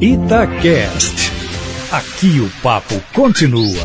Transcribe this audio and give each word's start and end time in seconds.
Itacast. 0.00 1.30
Aqui 1.92 2.40
o 2.40 2.50
papo 2.62 2.94
continua. 3.12 3.84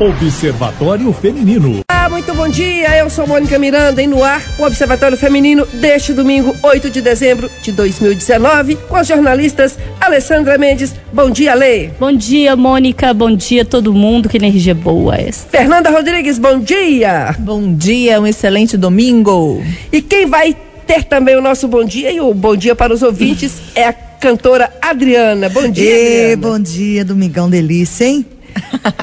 Observatório 0.00 1.12
Feminino. 1.12 1.80
Ah, 1.90 2.08
muito 2.08 2.32
bom 2.32 2.48
dia. 2.48 2.96
Eu 2.96 3.10
sou 3.10 3.26
Mônica 3.26 3.58
Miranda 3.58 4.02
e 4.02 4.06
no 4.06 4.24
ar 4.24 4.42
o 4.58 4.62
Observatório 4.62 5.18
Feminino 5.18 5.66
deste 5.66 6.14
domingo, 6.14 6.56
8 6.62 6.88
de 6.88 7.02
dezembro 7.02 7.50
de 7.60 7.72
2019, 7.72 8.76
com 8.88 8.96
as 8.96 9.06
jornalistas 9.06 9.78
Alessandra 10.00 10.56
Mendes. 10.56 10.94
Bom 11.12 11.28
dia, 11.28 11.52
Lê. 11.52 11.88
Bom 12.00 12.12
dia, 12.14 12.56
Mônica. 12.56 13.12
Bom 13.12 13.36
dia 13.36 13.66
todo 13.66 13.92
mundo. 13.92 14.30
Que 14.30 14.38
energia 14.38 14.74
boa 14.74 15.14
é 15.16 15.28
essa. 15.28 15.46
Fernanda 15.46 15.90
Rodrigues, 15.90 16.38
bom 16.38 16.58
dia. 16.58 17.36
Bom 17.38 17.74
dia, 17.74 18.18
um 18.18 18.26
excelente 18.26 18.78
domingo. 18.78 19.62
E 19.92 20.00
quem 20.00 20.24
vai 20.24 20.56
ter 20.86 21.04
também 21.04 21.36
o 21.36 21.42
nosso 21.42 21.68
bom 21.68 21.84
dia 21.84 22.10
e 22.10 22.18
o 22.18 22.32
bom 22.32 22.56
dia 22.56 22.74
para 22.74 22.94
os 22.94 23.02
ouvintes 23.02 23.60
é 23.74 23.88
a 23.88 24.07
cantora 24.20 24.70
Adriana. 24.82 25.48
Bom 25.48 25.68
dia, 25.68 25.84
Ê, 25.90 26.32
Adriana. 26.32 26.36
bom 26.42 26.58
dia, 26.58 27.04
Domingão 27.04 27.48
Delícia, 27.48 28.04
hein? 28.04 28.26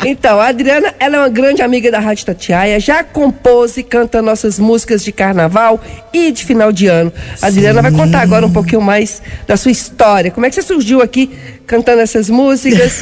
Então, 0.05 0.39
a 0.39 0.47
Adriana, 0.47 0.93
ela 0.99 1.15
é 1.15 1.19
uma 1.19 1.29
grande 1.29 1.61
amiga 1.61 1.89
da 1.89 1.99
Rádio 1.99 2.25
Tatiaia, 2.25 2.79
já 2.79 3.03
compôs 3.03 3.77
e 3.77 3.83
canta 3.83 4.21
nossas 4.21 4.59
músicas 4.59 5.03
de 5.03 5.11
carnaval 5.11 5.81
e 6.13 6.31
de 6.31 6.43
final 6.43 6.71
de 6.71 6.87
ano. 6.87 7.11
A 7.41 7.47
Adriana 7.47 7.81
vai 7.81 7.91
contar 7.91 8.21
agora 8.21 8.45
um 8.45 8.51
pouquinho 8.51 8.81
mais 8.81 9.21
da 9.47 9.55
sua 9.57 9.71
história. 9.71 10.29
Como 10.29 10.45
é 10.45 10.49
que 10.49 10.55
você 10.55 10.61
surgiu 10.61 11.01
aqui 11.01 11.31
cantando 11.65 12.01
essas 12.01 12.29
músicas? 12.29 13.01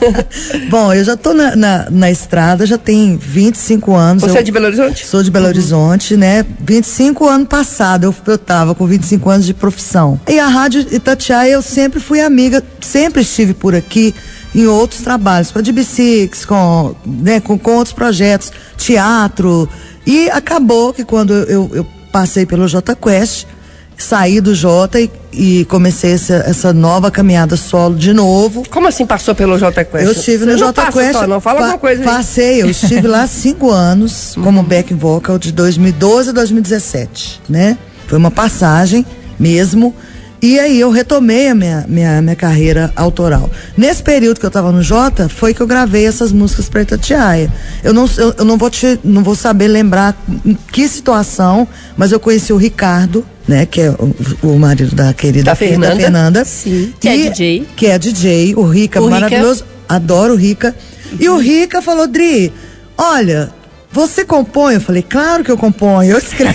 Bom, 0.68 0.92
eu 0.92 1.04
já 1.04 1.16
tô 1.16 1.32
na, 1.32 1.54
na, 1.54 1.90
na 1.90 2.10
estrada, 2.10 2.66
já 2.66 2.78
tem 2.78 3.16
25 3.16 3.94
anos. 3.94 4.22
Você 4.22 4.30
eu 4.30 4.40
é 4.40 4.42
de 4.42 4.52
Belo 4.52 4.66
Horizonte? 4.66 5.06
Sou 5.06 5.22
de 5.22 5.30
Belo 5.30 5.46
Horizonte, 5.46 6.16
né? 6.16 6.44
25 6.60 7.28
anos 7.28 7.48
passado, 7.48 8.04
eu, 8.04 8.14
eu 8.26 8.38
tava 8.38 8.74
com 8.74 8.86
25 8.86 9.30
anos 9.30 9.46
de 9.46 9.54
profissão. 9.54 10.20
E 10.28 10.38
a 10.38 10.48
Rádio 10.48 10.86
Itatiaia, 10.90 11.52
eu 11.52 11.62
sempre 11.62 12.00
fui 12.00 12.20
amiga, 12.20 12.62
sempre 12.80 13.22
estive 13.22 13.54
por 13.54 13.74
aqui 13.74 14.14
em 14.54 14.66
outros 14.66 15.00
trabalhos, 15.02 15.50
com 15.50 15.58
a 15.58 15.62
DB6, 15.62 16.44
com, 16.44 16.94
né, 17.06 17.40
com, 17.40 17.58
com 17.58 17.76
outros 17.76 17.92
projetos, 17.92 18.52
teatro. 18.76 19.68
E 20.06 20.28
acabou 20.30 20.92
que 20.92 21.04
quando 21.04 21.32
eu, 21.32 21.44
eu, 21.44 21.70
eu 21.74 21.86
passei 22.10 22.44
pelo 22.44 22.66
J 22.66 22.96
Quest, 22.96 23.46
saí 24.02 24.40
do 24.40 24.54
J 24.54 25.00
e, 25.00 25.10
e 25.32 25.64
comecei 25.66 26.12
essa, 26.12 26.34
essa 26.46 26.72
nova 26.72 27.10
caminhada 27.10 27.56
solo 27.56 27.94
de 27.94 28.12
novo. 28.12 28.62
Como 28.70 28.88
assim 28.88 29.06
passou 29.06 29.34
pelo 29.34 29.58
J 29.58 29.84
Quest? 29.84 30.04
Eu 30.04 30.12
estive 30.12 30.46
no 30.46 30.52
Você 30.52 30.58
não 30.58 30.66
J 30.68 30.82
passa 30.82 30.98
Quest. 30.98 31.12
Só, 31.12 31.26
não 31.26 31.40
fala 31.40 31.60
alguma 31.60 31.78
coisa 31.78 32.02
aí. 32.02 32.06
Passei, 32.06 32.62
eu 32.62 32.70
estive 32.70 33.06
lá 33.06 33.26
cinco 33.28 33.70
anos 33.70 34.34
como 34.42 34.62
back 34.62 34.92
vocal 34.94 35.38
de 35.38 35.52
2012 35.52 36.30
a 36.30 36.32
2017, 36.32 37.42
né? 37.48 37.76
Foi 38.06 38.18
uma 38.18 38.30
passagem 38.30 39.04
mesmo. 39.38 39.94
E 40.42 40.58
aí 40.58 40.80
eu 40.80 40.90
retomei 40.90 41.48
a 41.48 41.54
minha, 41.54 41.84
minha, 41.86 42.22
minha 42.22 42.36
carreira 42.36 42.90
autoral. 42.96 43.50
Nesse 43.76 44.02
período 44.02 44.40
que 44.40 44.46
eu 44.46 44.48
estava 44.48 44.72
no 44.72 44.82
Jota, 44.82 45.28
foi 45.28 45.52
que 45.52 45.60
eu 45.60 45.66
gravei 45.66 46.06
essas 46.06 46.32
músicas 46.32 46.66
para 46.66 46.80
Itatiaia. 46.80 47.52
Eu 47.84 47.92
não, 47.92 48.08
eu, 48.16 48.34
eu 48.38 48.44
não 48.44 48.56
vou 48.56 48.70
te, 48.70 48.98
não 49.04 49.22
vou 49.22 49.34
saber 49.34 49.68
lembrar 49.68 50.16
em 50.44 50.56
que 50.72 50.88
situação, 50.88 51.68
mas 51.94 52.10
eu 52.10 52.18
conheci 52.18 52.54
o 52.54 52.56
Ricardo, 52.56 53.24
né, 53.48 53.66
que 53.66 53.80
é 53.80 53.90
o, 53.90 54.14
o 54.42 54.58
marido 54.58 54.94
da 54.94 55.12
querida 55.12 55.44
Da 55.44 55.54
Fernanda. 55.54 55.96
Fernanda. 55.96 56.44
Sim, 56.44 56.92
que 57.00 57.08
é 57.08 57.16
E- 57.16 57.30
DJ. 57.30 57.66
Que 57.76 57.86
é 57.86 57.98
DJ, 57.98 58.54
o 58.56 58.62
Rica, 58.64 59.00
O 59.00 59.04
Rica. 59.06 59.20
maravilhoso. 59.20 59.64
Adoro 59.88 60.34
o 60.34 60.36
Rica. 60.36 60.74
E 61.18 61.28
o 61.28 61.36
Rica 61.38 61.82
falou, 61.82 62.06
Dri, 62.06 62.52
olha, 62.96 63.50
você 63.92 64.24
compõe? 64.24 64.74
Eu 64.74 64.80
falei, 64.80 65.02
claro 65.02 65.42
que 65.42 65.50
eu 65.50 65.56
componho, 65.58 66.12
eu 66.12 66.18
escrevo, 66.22 66.54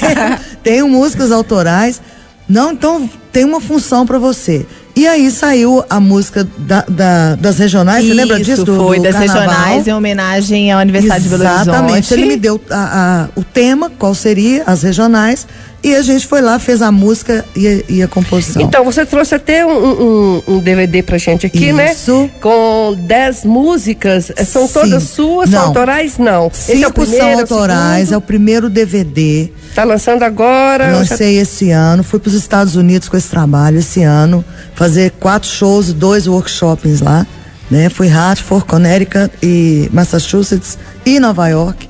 tenho 0.63 0.87
músicas 0.87 1.31
autorais. 1.31 2.01
Não, 2.47 2.71
então 2.71 3.09
tem 3.31 3.43
uma 3.43 3.59
função 3.59 4.05
pra 4.05 4.17
você. 4.19 4.65
E 4.95 5.05
aí 5.05 5.29
saiu 5.29 5.83
a 5.89 5.99
música 5.99 6.47
da- 6.59 6.85
da- 6.87 7.35
das 7.35 7.57
regionais, 7.57 8.05
você 8.05 8.13
lembra 8.13 8.37
Isso, 8.39 8.45
disso? 8.51 8.63
Do, 8.63 8.77
foi 8.77 8.97
do 8.97 9.03
das 9.03 9.13
carnaval? 9.15 9.43
regionais 9.43 9.87
em 9.87 9.93
homenagem 9.93 10.71
ao 10.71 10.79
aniversário 10.79 11.21
de 11.23 11.27
Belo 11.29 11.43
Horizonte. 11.43 11.61
Exatamente. 11.69 12.13
Ele 12.13 12.25
me 12.27 12.37
deu 12.37 12.61
a- 12.69 13.25
a- 13.25 13.29
o 13.37 13.43
tema, 13.43 13.89
qual 13.99 14.15
seria, 14.15 14.63
as 14.65 14.83
regionais, 14.83 15.45
e 15.87 15.95
a 15.95 16.01
gente 16.01 16.25
foi 16.25 16.41
lá, 16.41 16.57
fez 16.57 16.81
a 16.81 16.91
música 16.91 17.45
e, 17.55 17.85
e 17.87 18.01
a 18.03 18.07
composição. 18.07 18.61
Então, 18.61 18.83
você 18.83 19.05
trouxe 19.05 19.35
até 19.35 19.63
um, 19.65 19.71
um- 19.71 20.43
um 20.47 20.59
DVD 20.59 21.03
pra 21.03 21.17
gente 21.19 21.45
aqui, 21.45 21.71
né? 21.71 21.91
Isso. 21.91 22.27
Com 22.41 22.95
10 22.99 23.45
músicas. 23.45 24.31
Eh, 24.35 24.43
São 24.43 24.67
Sim. 24.67 24.73
todas 24.73 25.03
suas? 25.03 25.49
São 25.49 25.59
Não. 25.59 25.67
autorais? 25.67 26.17
Não. 26.17 26.47
É 26.47 26.49
Cinco 26.51 26.91
primeiro, 26.91 27.17
são 27.23 27.29
é 27.29 27.35
o 27.35 27.39
autorais, 27.41 28.11
é 28.11 28.17
o 28.17 28.21
primeiro 28.21 28.69
DVD. 28.69 29.49
Tá 29.75 29.83
lançando 29.83 30.23
agora? 30.23 30.85
já- 30.91 30.97
Lancei 30.99 31.37
esse 31.37 31.69
ano, 31.69 32.03
fui 32.03 32.19
para 32.19 32.29
os 32.29 32.35
Estados 32.35 32.75
Unidos 32.75 33.07
com 33.07 33.15
esse 33.15 33.29
trabalho 33.29 33.77
esse 33.79 34.01
ano, 34.01 34.43
fazer 34.73 35.11
quatro 35.19 35.47
shows 35.49 35.93
dois 35.93 36.25
workshops 36.27 37.01
lá, 37.01 37.27
né? 37.69 37.89
Fui 37.89 38.07
Hartford, 38.09 38.65
Connecticut 38.65 39.29
e 39.43 39.87
Massachusetts 39.93 40.77
e 41.05 41.19
Nova 41.19 41.47
York. 41.47 41.87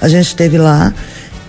A 0.00 0.08
gente 0.08 0.28
esteve 0.28 0.56
lá. 0.58 0.94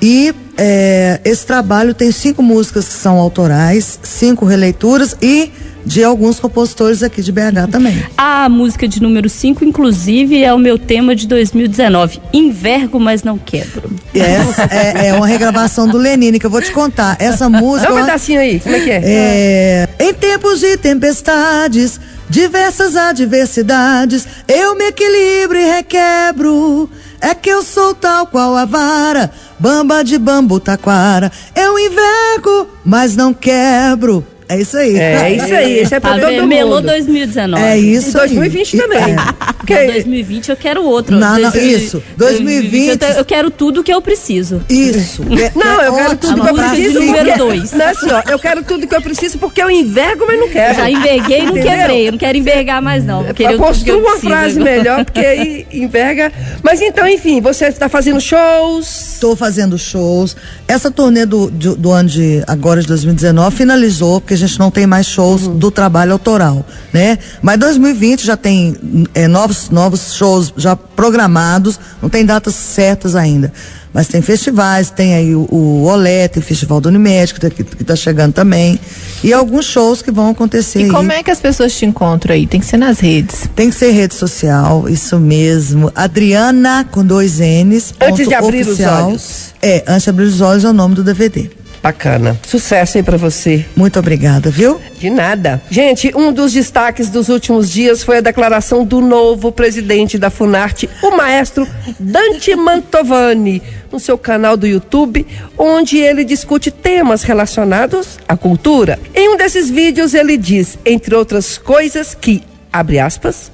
E 0.01 0.33
é, 0.57 1.19
esse 1.25 1.45
trabalho 1.45 1.93
tem 1.93 2.11
cinco 2.11 2.41
músicas 2.41 2.88
que 2.88 2.93
são 2.93 3.17
autorais, 3.17 3.99
cinco 4.03 4.45
releituras 4.45 5.16
e 5.21 5.51
de 5.85 6.03
alguns 6.03 6.39
compositores 6.39 7.03
aqui 7.03 7.21
de 7.21 7.31
BH 7.31 7.69
também. 7.71 8.03
A 8.17 8.49
música 8.49 8.88
de 8.88 8.99
número 8.99 9.29
5, 9.29 9.63
inclusive, 9.63 10.44
é 10.44 10.51
o 10.51 10.57
meu 10.57 10.79
tema 10.79 11.15
de 11.15 11.27
2019. 11.27 12.19
Envergo, 12.33 12.99
mas 12.99 13.21
não 13.21 13.38
quebro. 13.38 13.91
Essa 14.13 14.63
é, 14.71 15.07
é 15.09 15.13
uma 15.13 15.27
regravação 15.27 15.88
do 15.88 15.97
Lenine 15.99 16.39
que 16.39 16.45
eu 16.45 16.49
vou 16.49 16.61
te 16.61 16.71
contar. 16.71 17.17
Essa 17.19 17.47
música. 17.49 17.89
Dá 17.89 17.94
um 17.94 17.99
eu- 17.99 18.05
pedacinho 18.05 18.39
aí, 18.39 18.59
como 18.59 18.75
é 18.75 18.79
que 18.79 18.89
é? 18.89 19.01
É, 19.03 19.89
em 19.99 20.13
tempos 20.15 20.59
de 20.59 20.75
tempestades, 20.77 21.99
diversas 22.27 22.95
adversidades, 22.95 24.25
eu 24.47 24.75
me 24.75 24.85
equilibro 24.85 25.57
e 25.57 25.65
requebro. 25.69 26.89
É 27.21 27.33
que 27.33 27.49
eu 27.49 27.63
sou 27.63 27.94
tal 27.95 28.27
qual 28.27 28.55
a 28.55 28.65
vara, 28.65 29.31
bamba 29.59 30.03
de 30.03 30.17
bambu 30.17 30.59
taquara. 30.59 31.31
Eu 31.55 31.77
envergo, 31.79 32.67
mas 32.83 33.16
não 33.16 33.33
quebro. 33.33 34.25
É 34.47 34.59
isso 34.61 34.78
aí. 34.78 34.95
É 34.97 35.31
isso 35.35 35.53
aí, 35.56 35.81
isso 35.81 35.95
é 35.95 36.00
pra 36.00 36.11
Tá 36.16 36.19
todo 36.19 36.29
vendo? 36.29 36.47
Melô 36.47 36.75
mundo. 36.75 36.88
2019. 36.88 37.63
É 37.63 37.79
E 37.79 37.94
isso 37.95 38.17
aí. 38.19 38.28
2020 38.29 38.78
também. 38.78 38.97
É. 39.00 39.16
Porque- 39.57 39.73
Não, 39.73 39.94
2020 39.94 40.50
eu 40.50 40.56
quero 40.57 40.83
outro. 40.83 41.17
Não, 41.17 41.33
não, 41.39 41.41
2020 41.51 41.83
isso. 41.83 42.03
2020 42.16 42.89
eu, 42.89 42.97
te- 42.97 43.17
eu 43.17 43.25
quero 43.25 43.50
tudo 43.50 43.83
que 43.83 43.91
eu 43.91 44.00
preciso. 44.01 44.61
Isso. 44.69 45.23
É- 45.23 45.51
Não, 45.57 45.81
é 45.81 45.88
eu 45.88 45.94
quero 45.94 46.17
tudo 46.17 46.44
que 46.44 46.50
eu 46.50 46.53
pra 46.53 46.69
preciso. 46.69 47.00
número 47.00 47.17
porque- 47.25 47.38
dois. 47.39 47.72
Não, 47.72 47.85
assim, 47.88 48.11
ó, 48.11 48.22
eu 48.31 48.38
quero 48.38 48.63
tudo 48.63 48.85
que 48.88 48.95
eu 48.95 49.01
preciso 49.01 49.38
porque 49.39 49.61
eu 49.63 49.72
envergo, 49.72 50.25
mas 50.28 50.39
não 50.39 50.50
quero. 50.50 50.75
Já 50.75 50.89
enverguei 50.91 51.39
e 51.39 51.45
não 51.45 51.53
quebrei. 51.53 52.07
Eu 52.07 52.12
não 52.12 52.19
quero 52.19 52.38
envergar 52.38 52.81
mais, 52.81 53.03
não. 53.03 53.22
Eu 53.25 53.33
eu 53.50 53.97
uma 53.97 54.12
preciso 54.12 54.29
frase 54.29 54.59
agora. 54.59 54.77
melhor, 54.77 55.06
porque 55.06 55.19
aí 55.25 55.66
enverga. 55.73 56.31
Mas 56.62 56.79
então, 56.81 57.07
enfim, 57.07 57.41
você 57.41 57.66
está 57.66 57.89
fazendo 57.89 58.22
shows. 58.22 59.13
Estou 59.16 59.35
fazendo 59.35 59.77
shows. 59.79 60.35
Essa 60.67 60.91
turnê 60.91 61.25
do, 61.25 61.50
de- 61.50 61.75
do 61.75 61.91
ano 61.91 62.09
de 62.09 62.44
agora 62.47 62.81
de 62.81 62.88
2019 62.88 63.56
finalizou, 63.56 64.22
porque 64.22 64.34
a 64.35 64.47
gente 64.47 64.59
não 64.59 64.69
tem 64.72 64.85
mais 64.85 65.06
shows 65.07 65.47
do 65.47 65.72
trabalho 65.72 66.12
autoral, 66.13 66.66
né? 66.94 67.18
Mas 67.41 67.57
2020 67.59 68.25
já 68.25 68.38
tem 68.38 68.75
é, 69.13 69.28
novos, 69.28 69.69
novos 69.69 70.13
shows 70.13 70.53
já 70.57 70.75
programados, 70.75 71.79
não 72.01 72.09
tem 72.09 72.25
datas 72.25 72.56
certas 72.56 73.16
ainda. 73.16 73.51
Mas 73.94 74.09
tem 74.09 74.22
festivais, 74.22 74.90
tem 74.90 75.16
aí 75.16 75.34
o, 75.34 75.47
o 75.50 75.84
Olé, 75.85 76.28
tem 76.28 76.44
o 76.44 76.45
Festival 76.45 76.81
do 76.81 76.90
Unimed, 76.90 77.34
que, 77.34 77.40
tá- 77.40 77.50
que, 77.50 77.63
que 77.63 77.81
tá 77.85 77.95
chegando 77.95 78.34
também. 78.34 78.78
E 79.24 79.31
alguns 79.31 79.63
shows 79.63 80.01
que 80.01 80.12
vão 80.12 80.31
acontecer 80.31 80.79
E 80.79 80.84
aí. 80.84 80.90
como 80.91 81.13
é 81.13 81.24
que 81.24 81.31
as 81.31 81.40
pessoas 81.40 81.74
te 81.74 81.85
encontram 81.85 82.35
aí? 82.35 82.45
Tem 82.45 82.59
que 82.59 82.66
ser 82.66 82.75
nas 82.75 83.00
redes. 83.00 83.50
Tem 83.56 83.69
que 83.69 83.75
ser 83.75 83.91
rede 83.91 84.13
social, 84.13 84.90
isso 84.90 85.18
mesmo. 85.18 85.90
Adriana 85.95 86.85
com 86.91 87.06
dois 87.06 87.40
N's. 87.40 87.94
Antes 88.01 88.28
de 88.28 88.34
abrir 88.34 88.63
os 88.63 88.68
oficial. 88.74 89.07
olhos. 89.07 89.53
É, 89.62 89.85
antes 89.88 90.03
de 90.03 90.09
abrir 90.09 90.25
os 90.25 90.41
olhos 90.41 90.66
é 90.66 90.69
o 90.69 90.74
nome 90.74 90.94
do 90.94 91.01
DVD. 91.01 91.50
Bacana. 91.85 92.35
Sucesso 92.41 92.97
aí 92.97 93.03
pra 93.03 93.16
você. 93.16 93.63
Muito 93.75 94.00
obrigada, 94.00 94.50
viu? 94.50 94.81
De 94.97 95.07
nada. 95.07 95.62
Gente, 95.69 96.12
um 96.16 96.34
dos 96.34 96.51
destaques 96.51 97.12
dos 97.12 97.30
últimos 97.30 97.69
dias 97.69 98.01
foi 98.01 98.18
a 98.18 98.21
declaração 98.21 98.83
do 98.83 99.01
novo 99.01 99.51
presidente 99.51 100.18
da 100.18 100.31
Funarte, 100.31 100.89
o 101.04 101.15
maestro 101.15 101.68
Dante 102.00 102.56
Mantovani, 102.56 103.62
no 103.92 104.00
seu 104.00 104.18
canal 104.18 104.57
do 104.57 104.65
YouTube, 104.65 105.27
onde 105.56 106.00
ele 106.00 106.24
discute 106.24 106.71
temas 106.71 107.21
relacionados 107.21 108.18
à 108.27 108.36
cultura. 108.36 108.98
Em 109.13 109.30
um 109.30 109.38
desses 109.38 109.69
vídeos, 109.69 110.15
ele 110.15 110.38
diz, 110.38 110.80
entre 110.83 111.13
outras 111.13 111.59
coisas, 111.59 112.18
que, 112.19 112.42
abre 112.74 112.98
aspas, 112.98 113.51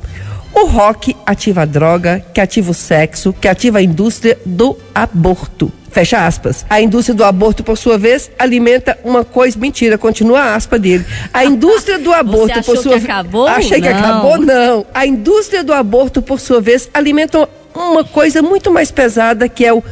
o 0.54 0.68
rock 0.68 1.18
ativa 1.26 1.64
a 1.64 1.66
droga, 1.66 2.24
que 2.34 2.40
ativa 2.40 2.72
o 2.72 2.74
sexo, 2.74 3.34
que 3.34 3.50
ativa 3.50 3.80
a 3.80 3.84
indústria 3.84 4.40
do 4.46 4.78
aborto. 4.96 5.70
Fecha 5.92 6.26
aspas. 6.26 6.66
A 6.70 6.80
indústria 6.82 7.14
do 7.14 7.24
aborto, 7.24 7.64
por 7.64 7.78
sua 7.78 7.98
vez, 7.98 8.32
alimenta 8.40 8.98
uma 9.04 9.26
coisa. 9.26 9.60
Mentira, 9.60 9.98
continua 9.98 10.40
a 10.40 10.56
aspa 10.56 10.80
dele. 10.80 11.06
A 11.34 11.44
indústria 11.44 12.00
do 12.00 12.12
aborto, 12.16 12.60
achou 12.60 12.76
por 12.76 12.82
sua 12.82 12.94
que 12.94 13.00
ve- 13.00 13.12
acabou? 13.12 13.48
Achei 13.48 13.82
que 13.82 13.90
Não. 13.90 13.98
acabou, 14.00 14.38
não. 14.38 14.86
A 14.94 15.06
indústria 15.06 15.64
do 15.64 15.74
aborto, 15.74 16.22
por 16.22 16.40
sua 16.40 16.62
vez, 16.62 16.90
alimenta 16.94 17.48
uma 17.76 18.04
coisa 18.06 18.42
muito 18.42 18.72
mais 18.72 18.90
pesada 18.92 19.48
que 19.50 19.66
é 19.66 19.74
o 19.74 19.84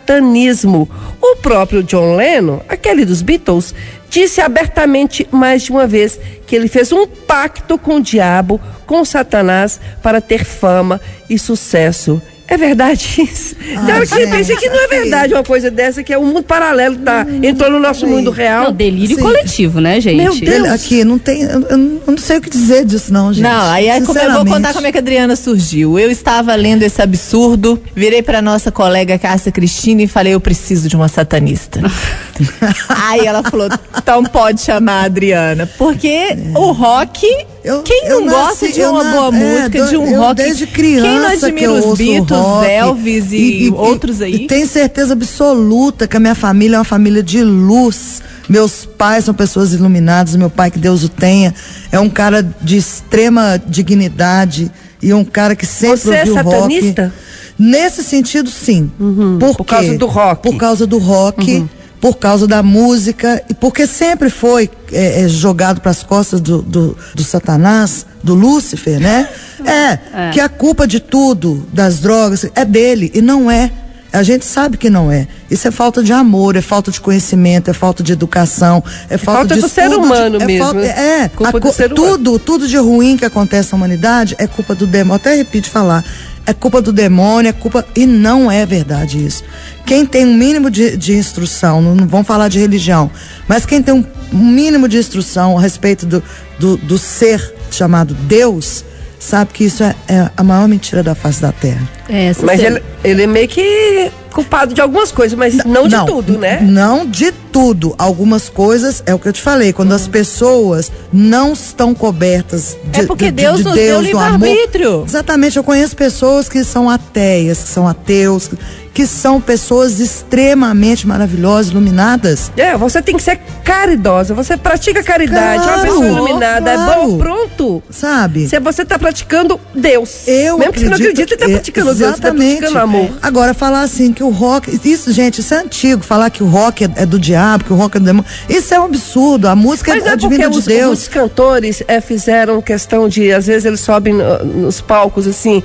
satanismo. 0.00 0.88
O 1.22 1.36
próprio 1.36 1.82
John 1.82 2.16
Lennon, 2.16 2.60
aquele 2.68 3.04
dos 3.04 3.22
Beatles, 3.22 3.74
disse 4.08 4.40
abertamente 4.40 5.26
mais 5.30 5.62
de 5.62 5.70
uma 5.70 5.86
vez 5.86 6.18
que 6.46 6.54
ele 6.56 6.68
fez 6.68 6.92
um 6.92 7.06
pacto 7.06 7.78
com 7.78 7.96
o 7.96 8.02
diabo, 8.02 8.60
com 8.86 9.04
Satanás, 9.04 9.80
para 10.02 10.20
ter 10.20 10.44
fama 10.44 11.00
e 11.28 11.38
sucesso. 11.38 12.20
É 12.50 12.56
verdade 12.56 13.22
isso? 13.22 13.54
Ah, 13.76 13.82
Não, 13.82 13.96
eu 13.98 14.04
gente, 14.06 14.28
pensei 14.28 14.56
que 14.56 14.68
não 14.68 14.84
é 14.84 14.88
verdade 14.88 15.32
uma 15.32 15.44
coisa 15.44 15.70
dessa, 15.70 16.02
que 16.02 16.12
é 16.12 16.18
um 16.18 16.26
mundo 16.26 16.42
paralelo, 16.42 16.96
tá? 16.96 17.24
Entrou 17.44 17.70
no 17.70 17.78
nosso 17.78 18.08
mundo 18.08 18.32
real. 18.32 18.64
Não, 18.64 18.72
delírio 18.72 19.14
Sim. 19.14 19.22
coletivo, 19.22 19.80
né, 19.80 20.00
gente? 20.00 20.16
Meu 20.16 20.34
Deus. 20.34 20.68
Aqui, 20.68 21.04
não 21.04 21.16
tem. 21.16 21.42
Eu, 21.42 21.60
eu 21.70 21.78
não 21.78 22.18
sei 22.18 22.38
o 22.38 22.40
que 22.40 22.50
dizer 22.50 22.84
disso, 22.84 23.12
não, 23.12 23.32
gente. 23.32 23.44
Não, 23.44 23.70
aí 23.70 23.86
é 23.86 24.00
como 24.00 24.18
eu 24.18 24.32
vou 24.32 24.44
contar 24.44 24.74
como 24.74 24.84
é 24.84 24.90
que 24.90 24.98
a 24.98 25.00
Adriana 25.00 25.36
surgiu. 25.36 25.96
Eu 25.96 26.10
estava 26.10 26.52
lendo 26.56 26.82
esse 26.82 27.00
absurdo, 27.00 27.80
virei 27.94 28.20
pra 28.20 28.42
nossa 28.42 28.72
colega 28.72 29.16
Cássia 29.16 29.52
Cristina 29.52 30.02
e 30.02 30.08
falei: 30.08 30.34
eu 30.34 30.40
preciso 30.40 30.88
de 30.88 30.96
uma 30.96 31.06
satanista. 31.06 31.80
aí 32.88 33.26
ela 33.26 33.42
falou: 33.42 33.68
então 33.96 34.24
pode 34.24 34.60
chamar 34.62 35.02
a 35.02 35.04
Adriana. 35.04 35.66
Porque 35.78 36.36
o 36.54 36.72
rock. 36.72 37.26
Eu- 37.62 37.82
quem 37.82 38.06
eu 38.06 38.20
não 38.20 38.26
nasci- 38.26 38.40
gosta 38.66 38.68
de 38.72 38.80
eu 38.80 38.90
uma 38.90 39.04
na- 39.04 39.10
boa 39.12 39.28
é, 39.28 39.30
música, 39.30 39.84
de 39.86 39.96
um 39.96 40.06
eu 40.10 40.18
rock? 40.20 40.34
Desde 40.36 40.66
criança 40.66 41.08
quem 41.08 41.18
não 41.20 41.28
que 41.38 41.44
admira 41.44 41.66
eu 41.66 41.72
os 41.74 41.84
ouço 41.84 41.96
Beatles, 41.96 42.40
rock. 42.40 42.66
Elvis 42.70 43.32
e, 43.32 43.72
outros 43.76 44.22
aí? 44.22 44.34
E 44.34 44.46
tenho 44.46 44.66
certeza 44.66 45.12
absoluta 45.12 46.06
que 46.08 46.16
a 46.16 46.20
minha 46.20 46.34
família 46.34 46.76
é 46.76 46.78
uma 46.78 46.84
família 46.84 47.22
de 47.22 47.42
luz. 47.44 48.22
Meus 48.48 48.84
pais 48.84 49.26
são 49.26 49.34
pessoas 49.34 49.72
iluminadas, 49.72 50.34
meu 50.34 50.50
pai, 50.50 50.70
que 50.72 50.78
Deus 50.78 51.04
o 51.04 51.08
tenha, 51.08 51.54
é 51.92 52.00
um 52.00 52.08
cara 52.08 52.42
de 52.60 52.76
extrema 52.78 53.60
dignidade 53.64 54.70
e 55.00 55.14
um 55.14 55.24
cara 55.24 55.54
que 55.54 55.64
sempre 55.66 55.98
Você 55.98 56.14
é 56.14 56.18
ouviu 56.20 56.34
satanista? 56.34 57.02
rock. 57.04 57.14
Nesse 57.58 58.02
sentido, 58.02 58.48
sim. 58.50 58.90
por, 59.38 59.54
por 59.56 59.66
quê? 59.66 59.74
causa 59.74 59.98
do 59.98 60.06
rock. 60.06 60.42
Por 60.42 60.56
causa 60.56 60.86
do 60.86 60.98
rock, 60.98 61.64
por 62.00 62.16
causa 62.18 62.46
da 62.46 62.62
música, 62.62 63.42
e 63.50 63.54
porque 63.54 63.86
sempre 63.86 64.30
foi 64.30 64.70
é, 64.92 65.22
é, 65.22 65.28
jogado 65.28 65.80
para 65.80 65.90
as 65.90 66.02
costas 66.02 66.40
do, 66.40 66.62
do, 66.62 66.96
do 67.14 67.22
Satanás, 67.24 68.06
do 68.22 68.34
Lúcifer, 68.34 68.98
né? 69.00 69.28
É, 69.62 70.30
que 70.32 70.40
a 70.40 70.48
culpa 70.48 70.86
de 70.86 70.98
tudo, 71.00 71.68
das 71.70 71.98
drogas, 72.00 72.46
é 72.54 72.64
dele, 72.64 73.10
e 73.14 73.20
não 73.20 73.50
é. 73.50 73.70
A 74.10 74.22
gente 74.22 74.44
sabe 74.46 74.76
que 74.78 74.88
não 74.88 75.12
é. 75.12 75.28
Isso 75.50 75.68
é 75.68 75.70
falta 75.70 76.02
de 76.02 76.12
amor, 76.14 76.56
é 76.56 76.62
falta 76.62 76.90
de 76.90 76.98
conhecimento, 77.00 77.70
é 77.70 77.74
falta 77.74 78.02
de 78.02 78.12
educação, 78.12 78.82
é 79.10 79.18
falta, 79.18 79.40
falta 79.40 79.54
de 79.54 79.60
do 79.60 79.68
ser 79.68 79.82
estudo, 79.82 80.00
de- 80.00 80.06
humano 80.06 80.38
é 80.40 80.46
mesmo. 80.46 80.64
falta- 80.64 80.80
é, 80.80 81.28
Culpa 81.28 81.56
a 81.58 81.60
do 81.60 81.72
ser 81.72 81.92
humano. 81.92 82.16
tudo, 82.16 82.38
tudo 82.38 82.66
de 82.66 82.76
ruim 82.78 83.16
que 83.18 83.24
acontece 83.26 83.70
na 83.72 83.76
humanidade 83.76 84.34
é 84.38 84.46
culpa 84.46 84.74
do 84.74 84.86
demônio. 84.86 85.16
Até 85.16 85.34
repito 85.36 85.68
falar. 85.68 86.02
É 86.50 86.52
culpa 86.52 86.82
do 86.82 86.92
demônio, 86.92 87.48
é 87.48 87.52
culpa. 87.52 87.86
E 87.94 88.04
não 88.06 88.50
é 88.50 88.66
verdade 88.66 89.24
isso. 89.24 89.44
Quem 89.86 90.04
tem 90.04 90.26
um 90.26 90.34
mínimo 90.34 90.68
de, 90.68 90.96
de 90.96 91.14
instrução, 91.14 91.80
não, 91.80 91.94
não 91.94 92.08
vamos 92.08 92.26
falar 92.26 92.48
de 92.48 92.58
religião, 92.58 93.08
mas 93.46 93.64
quem 93.64 93.80
tem 93.80 93.94
um, 93.94 94.04
mínimo 94.32 94.88
de 94.88 94.98
instrução 94.98 95.56
a 95.56 95.60
respeito 95.60 96.04
do, 96.04 96.20
do, 96.58 96.76
do 96.76 96.98
ser 96.98 97.54
chamado 97.70 98.14
Deus, 98.14 98.84
sabe 99.20 99.52
que 99.52 99.64
isso 99.64 99.84
é, 99.84 99.94
é 100.08 100.30
a 100.36 100.42
maior 100.42 100.66
mentira 100.66 101.02
da 101.02 101.14
face 101.14 101.40
da 101.40 101.52
terra. 101.52 101.86
É, 102.08 102.32
Mas 102.42 102.58
ele, 102.60 102.82
ele 103.04 103.22
é 103.22 103.26
meio 103.28 103.46
que 103.46 104.10
culpado 104.32 104.72
de 104.74 104.80
algumas 104.80 105.12
coisas, 105.12 105.36
mas 105.38 105.54
não, 105.64 105.86
de 105.86 106.04
tudo, 106.06 106.38
né? 106.38 106.60
Não 106.62 107.04
de 107.06 107.30
tudo. 107.32 107.94
Algumas 107.98 108.48
coisas, 108.48 109.02
é 109.06 109.12
o 109.14 109.18
que 109.18 109.28
eu 109.28 109.32
te 109.32 109.40
falei, 109.42 109.72
quando 109.72 109.92
as 109.92 110.06
pessoas 110.08 110.90
não 111.12 111.52
estão 111.52 111.94
cobertas 111.94 112.76
de, 112.92 113.00
É 113.00 113.06
porque 113.06 113.26
de- 113.26 113.30
de- 113.32 113.42
Deus 113.42 113.58
de 113.58 113.64
nos 113.64 113.74
deu 113.74 114.00
Deus, 114.02 114.10
do 114.12 114.18
amor. 114.18 114.38
livre-arbítrio. 114.48 115.04
Exatamente, 115.06 115.56
eu 115.56 115.64
conheço 115.64 115.94
pessoas 115.96 116.48
que 116.48 116.64
são 116.64 116.88
ateias, 116.88 117.58
que 117.58 117.68
são 117.68 117.86
ateus, 117.86 118.50
que, 118.94 119.06
são 119.06 119.40
pessoas 119.40 119.98
extremamente 120.00 121.06
maravilhosas, 121.06 121.70
iluminadas. 121.72 122.52
É, 122.56 122.76
você 122.76 123.00
tem 123.02 123.16
que 123.16 123.22
ser 123.22 123.38
caridosa, 123.64 124.34
você 124.34 124.56
pratica 124.56 125.02
caridade, 125.02 125.62
é 125.62 125.66
uma 125.66 125.72
Claro, 125.74 125.82
pessoa 125.82 126.06
iluminada, 126.06 126.70
é 126.70 126.74
claro. 126.74 127.00
bom, 127.08 127.18
pronto. 127.18 127.82
Sabe? 127.90 128.48
Se 128.48 128.58
você 128.60 128.82
está 128.82 128.98
praticando 128.98 129.58
Deus. 129.74 130.26
Eu 130.26 130.58
Mesmo 130.58 130.72
que 130.72 130.80
você 130.80 130.84
não 130.86 130.92
acredito 130.94 131.10
acredite, 131.22 131.28
você 131.28 131.34
está 131.34 131.46
que- 131.46 131.52
praticando 131.52 131.86
Deus, 131.86 131.98
você 131.98 132.04
está 132.04 132.28
exatamente. 132.28 132.58
praticando 132.58 132.78
amor. 132.84 133.10
Agora, 133.22 133.54
falar 133.54 133.82
assim 133.82 134.12
que 134.12 134.22
o 134.22 134.30
rock. 134.30 134.78
Isso, 134.84 135.12
gente, 135.12 135.40
isso 135.40 135.52
é 135.54 135.58
antigo. 135.58 136.02
Falar 136.02 136.30
que 136.30 136.42
o 136.42 136.46
rock 136.46 136.84
é, 136.84 136.90
é 136.96 137.06
do 137.06 137.18
diabo, 137.18 137.64
que 137.64 137.72
o 137.72 137.76
rock 137.76 137.96
é 137.96 138.00
do 138.00 138.06
demônio. 138.06 138.28
Isso 138.48 138.72
é 138.74 138.80
um 138.80 138.84
absurdo. 138.84 139.48
A 139.48 139.54
música 139.56 139.94
Mas 139.94 140.04
é, 140.04 140.08
é 140.08 140.12
é 140.12 140.16
divina 140.16 140.48
de 140.50 140.58
os, 140.58 140.64
Deus. 140.64 141.00
os 141.02 141.08
cantores 141.08 141.82
eh, 141.86 142.00
fizeram 142.00 142.60
questão 142.62 143.08
de, 143.08 143.32
às 143.32 143.46
vezes 143.46 143.64
eles 143.64 143.80
sobem 143.80 144.14
no- 144.14 144.44
nos 144.44 144.80
palcos 144.80 145.26
assim, 145.26 145.62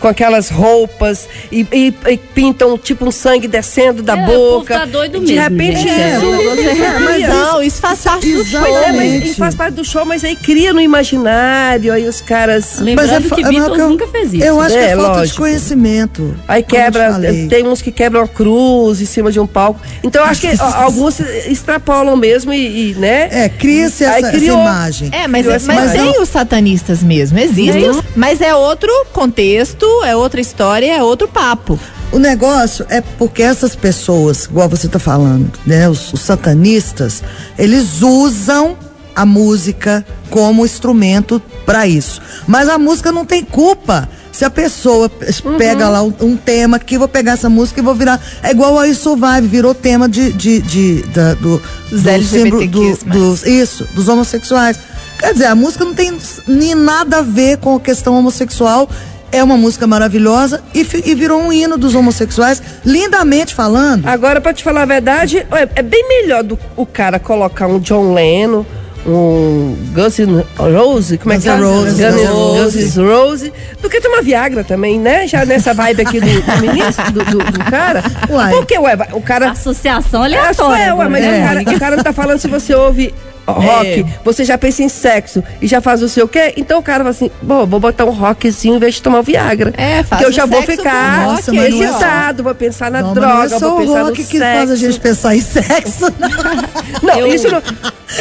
com 0.00 0.08
aquelas 0.08 0.48
roupas 0.50 1.28
e, 1.50 1.66
e- 1.72 1.94
e 2.10 2.16
pintam 2.16 2.61
tipo 2.78 3.04
um 3.06 3.10
sangue 3.10 3.46
descendo 3.48 4.02
da 4.02 4.16
É, 4.18 4.22
o 4.22 4.26
povo 4.26 4.58
boca. 4.60 4.78
tá 4.80 4.84
doido 4.84 5.20
de 5.20 5.34
mesmo, 5.34 5.42
repente 5.42 5.78
gente. 5.80 5.90
É, 6.00 6.16
isso, 6.18 6.82
É, 6.82 6.98
mas 6.98 7.14
cria- 7.16 7.28
Não, 7.28 7.62
isso 7.62 7.80
faz 7.80 8.00
parte 8.00 8.32
do 8.32 8.44
show. 8.44 8.78
É, 8.78 8.92
mas 8.92 9.36
faz 9.36 9.54
parte 9.54 9.74
do 9.74 9.84
show, 9.84 10.04
mas 10.04 10.24
aí 10.24 10.36
cria 10.36 10.72
no 10.72 10.80
imaginário, 10.80 11.92
aí 11.92 12.06
os 12.08 12.20
caras. 12.20 12.78
Lembrando 12.78 13.28
que 13.34 13.40
é 13.40 13.48
Beatles 13.48 13.74
que 13.76 13.80
eu- 13.80 13.88
nunca 13.90 14.06
fez 14.08 14.32
isso. 14.34 14.44
Eu 14.44 14.60
acho 14.60 14.74
que 14.74 14.80
É, 14.80 14.84
é 14.90 14.96
falta 14.96 15.12
de 15.12 15.18
lógico. 15.18 15.38
conhecimento. 15.42 16.36
Aí 16.48 16.62
quebra, 16.62 17.18
tem 17.48 17.66
uns 17.66 17.82
que 17.82 17.90
quebram 17.92 18.22
a 18.22 18.28
cruz 18.28 19.00
em 19.00 19.06
cima 19.06 19.30
de 19.32 19.38
um 19.40 19.46
palco. 19.46 19.80
Então 20.02 20.22
eu 20.22 20.28
acho 20.28 20.40
que 20.40 20.48
alguns 20.60 21.20
extrapolam 21.20 22.16
mesmo 22.16 22.52
e, 22.52 22.90
e, 22.90 22.94
né? 22.94 23.28
É, 23.30 23.48
cria-se 23.48 24.04
essa, 24.04 24.28
essa 24.28 24.44
imagem. 24.44 25.10
É, 25.12 25.26
mas, 25.28 25.46
mas, 25.46 25.64
imagem. 25.64 26.12
tem 26.12 26.22
os 26.22 26.28
satanistas 26.28 27.02
mesmo, 27.02 27.38
existem. 27.38 27.92
Tem. 27.92 28.02
Mas 28.16 28.40
é 28.40 28.54
outro 28.54 28.90
contexto, 29.12 29.86
é 30.04 30.14
outra 30.16 30.40
história, 30.40 30.92
é 30.96 31.02
outro 31.02 31.28
papo. 31.28 31.78
O 32.12 32.18
negócio 32.18 32.84
é 32.90 33.00
porque 33.00 33.42
essas 33.42 33.74
pessoas, 33.74 34.44
igual 34.44 34.68
você 34.68 34.86
está 34.86 34.98
falando, 34.98 35.50
né, 35.66 35.88
os, 35.88 36.12
os 36.12 36.20
satanistas, 36.20 37.22
eles 37.58 38.02
usam 38.02 38.76
a 39.16 39.24
música 39.26 40.04
como 40.30 40.64
instrumento 40.64 41.40
para 41.66 41.86
isso. 41.86 42.20
Mas 42.46 42.68
a 42.68 42.78
música 42.78 43.10
não 43.12 43.24
tem 43.24 43.44
culpa. 43.44 44.08
Se 44.30 44.44
a 44.46 44.50
pessoa 44.50 45.10
Uhum. 45.44 45.58
pega 45.58 45.88
lá 45.90 46.02
um, 46.02 46.12
um 46.22 46.36
tema 46.36 46.78
que 46.78 46.96
vou 46.98 47.06
pegar 47.08 47.32
essa 47.32 47.50
música 47.50 47.80
e 47.80 47.82
vou 47.82 47.94
virar. 47.94 48.18
É 48.42 48.50
igual 48.50 48.78
a 48.78 48.92
Survive, 48.94 49.46
virou 49.46 49.74
tema 49.74 50.08
de, 50.08 50.32
de, 50.32 50.62
de- 50.62 51.02
da- 51.14 51.34
do, 51.34 51.60
Dos 51.90 52.02
do 52.02 52.22
símbolo 52.24 52.66
do- 52.66 52.96
dos, 53.04 53.44
isso, 53.46 53.86
dos 53.94 54.08
homossexuais. 54.08 54.78
Quer 55.18 55.34
dizer, 55.34 55.46
a 55.46 55.54
música 55.54 55.84
não 55.84 55.92
tem 55.94 56.16
nem 56.48 56.74
nada 56.74 57.18
a 57.18 57.22
ver 57.22 57.58
com 57.58 57.76
a 57.76 57.80
questão 57.80 58.18
homossexual. 58.18 58.88
É 59.32 59.42
uma 59.42 59.56
música 59.56 59.86
maravilhosa 59.86 60.62
e, 60.74 60.86
e 61.06 61.14
virou 61.14 61.40
um 61.40 61.50
hino 61.52 61.78
dos 61.78 61.94
homossexuais, 61.94 62.62
lindamente 62.84 63.54
falando. 63.54 64.06
Agora, 64.06 64.40
pra 64.40 64.52
te 64.52 64.62
falar 64.62 64.82
a 64.82 64.86
verdade, 64.86 65.38
é, 65.50 65.68
é 65.76 65.82
bem 65.82 66.06
melhor 66.06 66.42
do, 66.42 66.58
o 66.76 66.84
cara 66.84 67.18
colocar 67.18 67.66
um 67.66 67.78
John 67.80 68.12
Lennon, 68.12 68.64
um 69.06 69.74
Guns 69.94 70.18
N' 70.18 70.44
Roses, 70.56 71.18
como 71.20 71.34
Guns 71.34 71.46
é 71.46 71.48
que 71.48 71.48
é? 71.48 71.64
Roses, 71.64 71.94
Guns 71.98 72.14
N' 72.14 72.26
Roses. 72.26 72.62
Roses, 72.64 72.96
Rose, 72.96 73.52
do 73.80 73.88
que 73.90 74.00
tomar 74.00 74.22
Viagra 74.22 74.62
também, 74.62 74.98
né? 75.00 75.26
Já 75.26 75.44
nessa 75.44 75.72
vibe 75.74 76.02
aqui 76.02 76.20
do, 76.20 76.26
do 76.26 76.60
ministro, 76.60 77.10
do, 77.12 77.24
do- 77.24 77.38
do 77.52 77.64
cara. 77.70 78.04
Uai. 78.30 78.52
Porque, 78.52 78.78
ué, 78.78 78.96
o 79.12 79.20
cara 79.20 79.50
Associação 79.50 80.22
É, 80.22 80.26
aleatória. 80.26 80.94
ué, 80.94 81.08
mas 81.08 81.24
né? 81.24 81.38
o, 81.38 81.42
cara, 81.48 81.76
o 81.76 81.80
cara 81.80 81.96
não 81.96 82.04
tá 82.04 82.12
falando 82.12 82.38
se 82.38 82.46
você 82.48 82.74
ouve 82.74 83.12
rock, 83.46 84.06
você 84.24 84.44
já 84.44 84.56
pensa 84.56 84.82
em 84.82 84.88
sexo 84.88 85.42
e 85.60 85.66
já 85.66 85.80
faz 85.80 86.02
o 86.02 86.08
seu 86.08 86.28
quê? 86.28 86.52
Então 86.56 86.78
o 86.78 86.82
cara 86.82 86.98
fala 86.98 87.10
assim, 87.10 87.30
bom, 87.42 87.66
vou 87.66 87.80
botar 87.80 88.04
um 88.04 88.10
rockzinho 88.10 88.76
em 88.76 88.78
vez 88.78 88.94
de 88.94 89.02
tomar 89.02 89.20
o 89.20 89.22
Viagra. 89.22 89.72
É, 89.76 90.02
faz 90.02 90.08
Porque 90.08 90.24
eu 90.26 90.32
já 90.32 90.46
vou 90.46 90.60
sexo 90.62 90.76
ficar 90.78 91.24
rock, 91.24 91.58
é 91.58 91.68
excitado, 91.68 92.42
vou 92.42 92.54
pensar 92.54 92.90
na 92.90 93.02
Não, 93.02 93.14
droga, 93.14 93.44
é 93.54 93.58
só 93.58 93.68
vou 93.70 93.76
o 93.76 93.80
pensar 93.80 93.98
no 94.00 94.04
rock 94.06 94.16
que 94.24 94.38
sexo. 94.38 94.38
faz 94.58 94.70
a 94.70 94.76
gente 94.76 95.00
pensar 95.00 95.36
em 95.36 95.40
sexo. 95.40 96.06
Não, 97.02 97.18
Eu- 97.18 97.26
isso 97.26 97.50
não. 97.50 97.62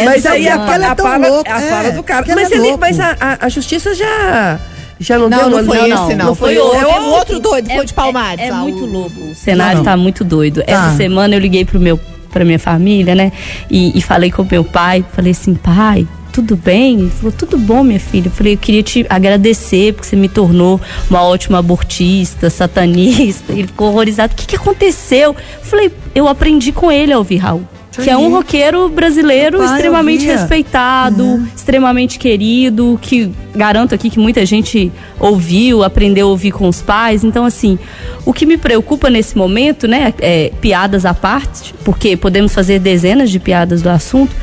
Mas 0.05 0.25
aí 0.25 0.47
a, 0.47 0.55
a, 0.55 0.75
é 0.91 0.95
tão 0.95 1.05
fala, 1.05 1.27
a 1.45 1.61
é, 1.61 1.69
fala 1.69 1.91
do 1.91 2.01
cara. 2.03 2.23
que 2.23 2.33
Mas, 2.33 2.49
é 2.51 2.55
ele, 2.55 2.63
louco. 2.63 2.79
mas 2.79 2.99
a, 2.99 3.15
a, 3.19 3.45
a 3.45 3.49
justiça 3.49 3.93
já. 3.93 4.57
Já 4.99 5.17
não, 5.17 5.27
Não, 5.29 5.37
deu 5.37 5.49
não 5.49 5.65
foi 5.65 5.77
não, 5.77 5.85
esse, 5.85 5.95
não. 5.95 6.07
não. 6.09 6.25
Não 6.27 6.35
foi 6.35 6.55
foi 6.55 6.63
outro. 6.63 6.87
um 7.01 7.09
outro 7.11 7.39
doido, 7.39 7.69
foi 7.71 7.85
de 7.85 7.93
Palmares. 7.93 8.39
É, 8.45 8.47
é 8.49 8.51
muito 8.53 8.83
o- 8.83 8.85
louco. 8.85 9.19
O 9.31 9.35
cenário 9.35 9.77
Não. 9.79 9.83
tá 9.83 9.97
muito 9.97 10.23
doido. 10.23 10.61
Tá. 10.63 10.71
Essa 10.71 10.95
semana 10.97 11.35
eu 11.35 11.39
liguei 11.39 11.65
pro 11.65 11.79
meu, 11.79 11.99
pra 12.31 12.45
minha 12.45 12.59
família, 12.59 13.13
né? 13.13 13.31
E, 13.69 13.97
e 13.97 14.01
falei 14.01 14.31
com 14.31 14.45
meu 14.49 14.63
pai. 14.63 15.03
Falei 15.13 15.31
assim, 15.31 15.53
pai, 15.53 16.07
tudo 16.31 16.55
bem? 16.55 17.01
Ele 17.01 17.09
falou, 17.09 17.31
tudo 17.31 17.57
bom, 17.57 17.83
minha 17.83 17.99
filha. 17.99 18.27
Eu 18.27 18.31
falei, 18.31 18.53
eu 18.53 18.57
queria 18.57 18.83
te 18.83 19.05
agradecer 19.09 19.93
porque 19.93 20.07
você 20.07 20.15
me 20.15 20.29
tornou 20.29 20.79
uma 21.09 21.21
ótima 21.23 21.59
abortista, 21.59 22.49
satanista. 22.49 23.51
Ele 23.51 23.67
ficou 23.67 23.89
horrorizado. 23.89 24.33
O 24.33 24.35
que, 24.35 24.47
que 24.47 24.55
aconteceu? 24.55 25.35
Eu 25.59 25.65
falei, 25.65 25.91
eu 26.15 26.27
aprendi 26.27 26.71
com 26.71 26.91
ele 26.91 27.13
a 27.13 27.17
ouvir 27.17 27.37
Raul. 27.37 27.67
Que 27.91 28.09
é 28.09 28.17
um 28.17 28.29
roqueiro 28.29 28.87
brasileiro 28.87 29.57
pai 29.57 29.67
extremamente 29.67 30.25
respeitado, 30.25 31.45
extremamente 31.53 32.17
querido, 32.17 32.97
que 33.01 33.29
garanto 33.53 33.93
aqui 33.93 34.09
que 34.09 34.17
muita 34.17 34.45
gente 34.45 34.89
ouviu, 35.19 35.83
aprendeu 35.83 36.27
a 36.27 36.29
ouvir 36.29 36.51
com 36.51 36.69
os 36.69 36.81
pais. 36.81 37.23
Então, 37.23 37.43
assim, 37.43 37.77
o 38.25 38.31
que 38.31 38.45
me 38.45 38.57
preocupa 38.57 39.09
nesse 39.09 39.37
momento, 39.37 39.87
né, 39.89 40.13
é 40.19 40.53
piadas 40.61 41.05
à 41.05 41.13
parte, 41.13 41.73
porque 41.83 42.15
podemos 42.15 42.53
fazer 42.53 42.79
dezenas 42.79 43.29
de 43.29 43.39
piadas 43.39 43.81
do 43.81 43.89
assunto, 43.89 44.33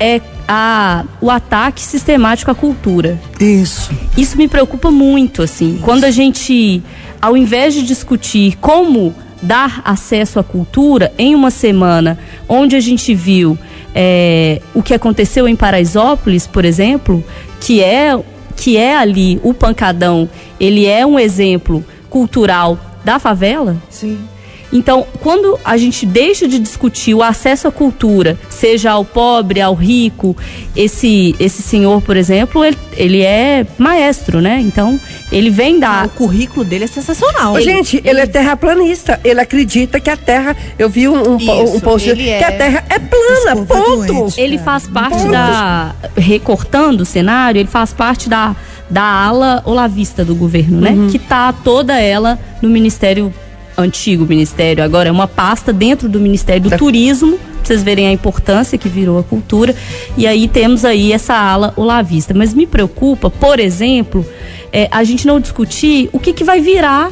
é 0.00 0.20
a, 0.48 1.04
o 1.20 1.30
ataque 1.30 1.80
sistemático 1.80 2.50
à 2.50 2.54
cultura. 2.54 3.18
Isso. 3.40 3.90
Isso 4.16 4.36
me 4.36 4.48
preocupa 4.48 4.90
muito, 4.90 5.42
assim. 5.42 5.78
Quando 5.82 6.04
a 6.04 6.10
gente, 6.10 6.82
ao 7.20 7.36
invés 7.36 7.74
de 7.74 7.82
discutir 7.82 8.56
como 8.60 9.14
dar 9.42 9.82
acesso 9.84 10.38
à 10.38 10.42
cultura 10.42 11.12
em 11.18 11.34
uma 11.34 11.50
semana 11.50 12.18
onde 12.48 12.76
a 12.76 12.80
gente 12.80 13.14
viu 13.14 13.58
é, 13.94 14.60
o 14.74 14.82
que 14.82 14.94
aconteceu 14.94 15.48
em 15.48 15.56
Paraisópolis, 15.56 16.46
por 16.46 16.64
exemplo, 16.64 17.24
que 17.60 17.82
é 17.82 18.18
que 18.56 18.76
é 18.76 18.96
ali 18.96 19.38
o 19.42 19.52
pancadão, 19.52 20.28
ele 20.58 20.86
é 20.86 21.04
um 21.04 21.18
exemplo 21.18 21.84
cultural 22.08 22.78
da 23.04 23.18
favela. 23.18 23.76
Sim. 23.90 24.18
Então, 24.72 25.06
quando 25.20 25.58
a 25.64 25.76
gente 25.76 26.04
deixa 26.04 26.48
de 26.48 26.58
discutir 26.58 27.14
o 27.14 27.22
acesso 27.22 27.68
à 27.68 27.72
cultura, 27.72 28.36
seja 28.50 28.90
ao 28.90 29.04
pobre, 29.04 29.60
ao 29.60 29.74
rico, 29.74 30.36
esse 30.74 31.34
esse 31.38 31.62
senhor, 31.62 32.02
por 32.02 32.16
exemplo, 32.16 32.64
ele, 32.64 32.76
ele 32.96 33.22
é 33.22 33.64
maestro, 33.78 34.40
né? 34.40 34.60
Então, 34.60 34.98
ele 35.30 35.50
vem 35.50 35.78
da 35.78 36.04
O 36.04 36.08
currículo 36.10 36.64
dele 36.64 36.84
é 36.84 36.88
sensacional. 36.88 37.54
Ô, 37.54 37.60
gente, 37.60 38.00
ele 38.04 38.20
é 38.20 38.26
terraplanista. 38.26 39.20
Ele 39.24 39.40
acredita 39.40 40.00
que 40.00 40.10
a 40.10 40.16
Terra. 40.16 40.56
Eu 40.78 40.88
vi 40.88 41.08
um, 41.08 41.34
um, 41.34 41.36
Isso, 41.36 41.76
um 41.76 41.80
post 41.80 42.08
ele 42.08 42.24
que 42.24 42.28
é- 42.30 42.44
a 42.44 42.52
Terra 42.52 42.84
é 42.88 42.98
plana, 42.98 43.50
é 43.50 43.64
ponto. 43.64 44.06
doente. 44.06 44.40
Ele 44.40 44.58
faz 44.58 44.86
parte 44.86 45.26
da. 45.28 45.94
Recortando 46.16 47.02
o 47.02 47.06
cenário, 47.06 47.58
ele 47.60 47.68
faz 47.68 47.92
parte 47.92 48.28
da, 48.28 48.54
da 48.90 49.02
ala 49.02 49.62
olavista 49.64 50.24
do 50.24 50.34
governo, 50.34 50.80
né? 50.80 51.08
Que 51.10 51.18
tá 51.18 51.52
toda 51.52 52.00
ela 52.00 52.38
no 52.60 52.68
Ministério 52.68 53.32
Antigo 53.76 54.24
Ministério, 54.26 54.82
agora 54.82 55.08
é 55.08 55.12
uma 55.12 55.28
pasta 55.28 55.72
dentro 55.72 56.08
do 56.08 56.18
Ministério 56.20 56.62
do 56.62 56.70
Da- 56.70 56.78
Turismo, 56.78 57.38
pra 57.38 57.64
vocês 57.64 57.82
verem 57.82 58.06
a 58.06 58.12
importância 58.12 58.78
que 58.78 58.88
virou 58.88 59.18
a 59.18 59.22
cultura. 59.22 59.74
E 60.16 60.26
aí 60.26 60.48
temos 60.48 60.84
aí 60.84 61.12
essa 61.12 61.34
ala 61.34 61.72
olavista. 61.76 62.32
Mas 62.34 62.54
me 62.54 62.66
preocupa, 62.66 63.28
por 63.28 63.58
exemplo, 63.60 64.24
é, 64.72 64.88
a 64.90 65.02
gente 65.04 65.26
não 65.26 65.40
discutir 65.40 66.08
o 66.12 66.18
que, 66.18 66.32
que 66.32 66.44
vai 66.44 66.60
virar 66.60 67.10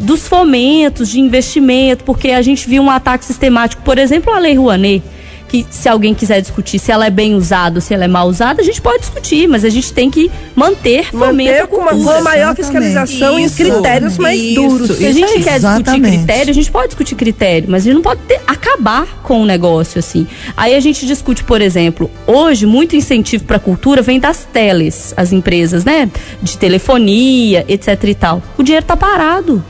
dos 0.00 0.26
fomentos 0.26 1.08
de 1.10 1.20
investimento, 1.20 2.02
porque 2.04 2.30
a 2.30 2.40
gente 2.42 2.68
viu 2.68 2.82
um 2.82 2.90
ataque 2.90 3.24
sistemático, 3.24 3.82
por 3.82 3.98
exemplo, 3.98 4.32
a 4.32 4.38
Lei 4.38 4.54
Rouanet, 4.54 5.02
que 5.48 5.66
se 5.70 5.88
alguém 5.88 6.14
quiser 6.14 6.40
discutir 6.40 6.78
se 6.78 6.90
ela 6.90 7.06
é 7.06 7.10
bem 7.10 7.34
usada 7.34 7.76
ou 7.76 7.80
se 7.80 7.94
ela 7.94 8.04
é 8.04 8.08
mal 8.08 8.26
usada, 8.28 8.60
a 8.60 8.64
gente 8.64 8.80
pode 8.80 9.00
discutir, 9.00 9.46
mas 9.48 9.64
a 9.64 9.68
gente 9.68 9.92
tem 9.92 10.10
que 10.10 10.30
manter 10.54 11.06
fomento 11.10 11.50
Manter 11.50 11.66
com 11.68 11.76
uma, 11.76 11.92
uma 11.92 12.20
maior 12.20 12.54
fiscalização 12.54 13.38
Isso, 13.38 13.62
em 13.62 13.66
critérios 13.66 14.18
mais 14.18 14.40
isso, 14.40 14.54
duros. 14.54 14.96
Se 14.96 15.06
a 15.06 15.12
gente 15.12 15.32
quer 15.34 15.34
discutir 15.34 15.56
Exatamente. 15.56 16.18
critério, 16.18 16.50
a 16.50 16.54
gente 16.54 16.70
pode 16.70 16.88
discutir 16.88 17.14
critério, 17.14 17.68
mas 17.70 17.82
a 17.82 17.84
gente 17.84 17.94
não 17.94 18.02
pode 18.02 18.20
ter- 18.22 18.40
acabar 18.46 19.06
com 19.22 19.40
o 19.42 19.46
negócio 19.46 19.98
assim. 19.98 20.26
Aí 20.56 20.74
a 20.74 20.80
gente 20.80 21.06
discute, 21.06 21.44
por 21.44 21.60
exemplo, 21.60 22.10
hoje 22.26 22.66
muito 22.66 22.96
incentivo 22.96 23.44
para 23.44 23.56
a 23.56 23.60
cultura 23.60 24.02
vem 24.02 24.18
das 24.18 24.46
teles, 24.52 25.14
as 25.16 25.32
empresas, 25.32 25.84
né, 25.84 26.10
de 26.42 26.56
telefonia, 26.58 27.64
etc 27.68 28.02
e 28.04 28.14
tal. 28.14 28.42
O 28.56 28.62
dinheiro 28.62 28.84
tá 28.84 28.96
parado. 28.96 29.62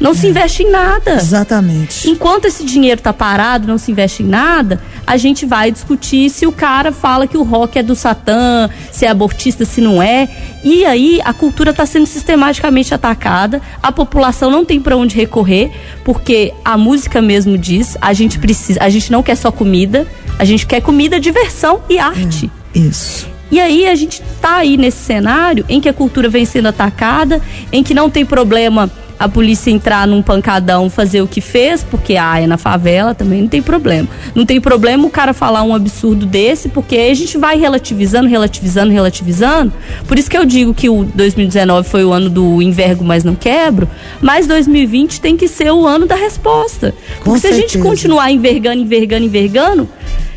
Não 0.00 0.12
se 0.12 0.26
investe 0.26 0.64
em 0.64 0.70
nada. 0.70 1.14
Exatamente. 1.14 2.10
Enquanto 2.10 2.46
esse 2.46 2.64
dinheiro 2.64 3.00
tá 3.00 3.12
parado, 3.12 3.66
não 3.66 3.78
se 3.78 3.92
investe 3.92 4.22
em 4.24 4.26
nada, 4.26 4.80
a 5.06 5.16
gente 5.16 5.46
vai 5.46 5.70
discutir 5.70 6.30
se 6.30 6.46
o 6.46 6.52
cara 6.52 6.92
fala 6.92 7.26
que 7.26 7.36
o 7.36 7.42
rock 7.42 7.78
é 7.78 7.82
do 7.82 7.94
Satã, 7.94 8.68
se 8.90 9.04
é 9.04 9.08
abortista, 9.08 9.64
se 9.64 9.80
não 9.80 10.02
é. 10.02 10.28
E 10.62 10.84
aí 10.84 11.20
a 11.24 11.32
cultura 11.32 11.70
está 11.70 11.84
sendo 11.84 12.06
sistematicamente 12.06 12.94
atacada, 12.94 13.60
a 13.82 13.92
população 13.92 14.50
não 14.50 14.64
tem 14.64 14.80
para 14.80 14.96
onde 14.96 15.14
recorrer, 15.14 15.70
porque 16.04 16.52
a 16.64 16.76
música 16.76 17.20
mesmo 17.20 17.58
diz, 17.58 17.96
a 18.00 18.12
gente 18.12 18.38
precisa, 18.38 18.82
a 18.82 18.88
gente 18.88 19.10
não 19.12 19.22
quer 19.22 19.36
só 19.36 19.50
comida, 19.50 20.06
a 20.38 20.44
gente 20.44 20.66
quer 20.66 20.80
comida, 20.80 21.20
diversão 21.20 21.80
e 21.88 21.98
arte. 21.98 22.50
Isso. 22.74 23.28
E 23.50 23.60
aí 23.60 23.86
a 23.86 23.94
gente 23.94 24.20
tá 24.40 24.56
aí 24.56 24.76
nesse 24.76 24.98
cenário 24.98 25.64
em 25.68 25.80
que 25.80 25.88
a 25.88 25.92
cultura 25.92 26.28
vem 26.28 26.44
sendo 26.44 26.66
atacada, 26.68 27.40
em 27.70 27.82
que 27.82 27.94
não 27.94 28.10
tem 28.10 28.24
problema 28.24 28.90
a 29.18 29.28
polícia 29.28 29.70
entrar 29.70 30.06
num 30.06 30.22
pancadão, 30.22 30.90
fazer 30.90 31.22
o 31.22 31.26
que 31.26 31.40
fez, 31.40 31.82
porque 31.84 32.16
ah, 32.16 32.40
é 32.40 32.46
na 32.46 32.56
favela 32.56 33.14
também 33.14 33.42
não 33.42 33.48
tem 33.48 33.62
problema. 33.62 34.08
Não 34.34 34.44
tem 34.44 34.60
problema 34.60 35.06
o 35.06 35.10
cara 35.10 35.32
falar 35.32 35.62
um 35.62 35.74
absurdo 35.74 36.26
desse, 36.26 36.68
porque 36.68 36.96
a 36.96 37.14
gente 37.14 37.38
vai 37.38 37.58
relativizando, 37.58 38.28
relativizando, 38.28 38.92
relativizando. 38.92 39.72
Por 40.06 40.18
isso 40.18 40.30
que 40.30 40.36
eu 40.36 40.44
digo 40.44 40.74
que 40.74 40.88
o 40.88 41.04
2019 41.04 41.88
foi 41.88 42.04
o 42.04 42.12
ano 42.12 42.28
do 42.28 42.60
envergo, 42.60 43.04
mas 43.04 43.24
não 43.24 43.34
quebro, 43.34 43.88
mas 44.20 44.46
2020 44.46 45.20
tem 45.20 45.36
que 45.36 45.48
ser 45.48 45.70
o 45.72 45.86
ano 45.86 46.06
da 46.06 46.16
resposta. 46.16 46.94
Com 47.20 47.32
Porque 47.32 47.40
se 47.40 47.46
a 47.46 47.52
gente 47.52 47.78
continuar 47.78 48.30
envergando, 48.30 48.82
envergando, 48.82 49.24
envergando, 49.24 49.88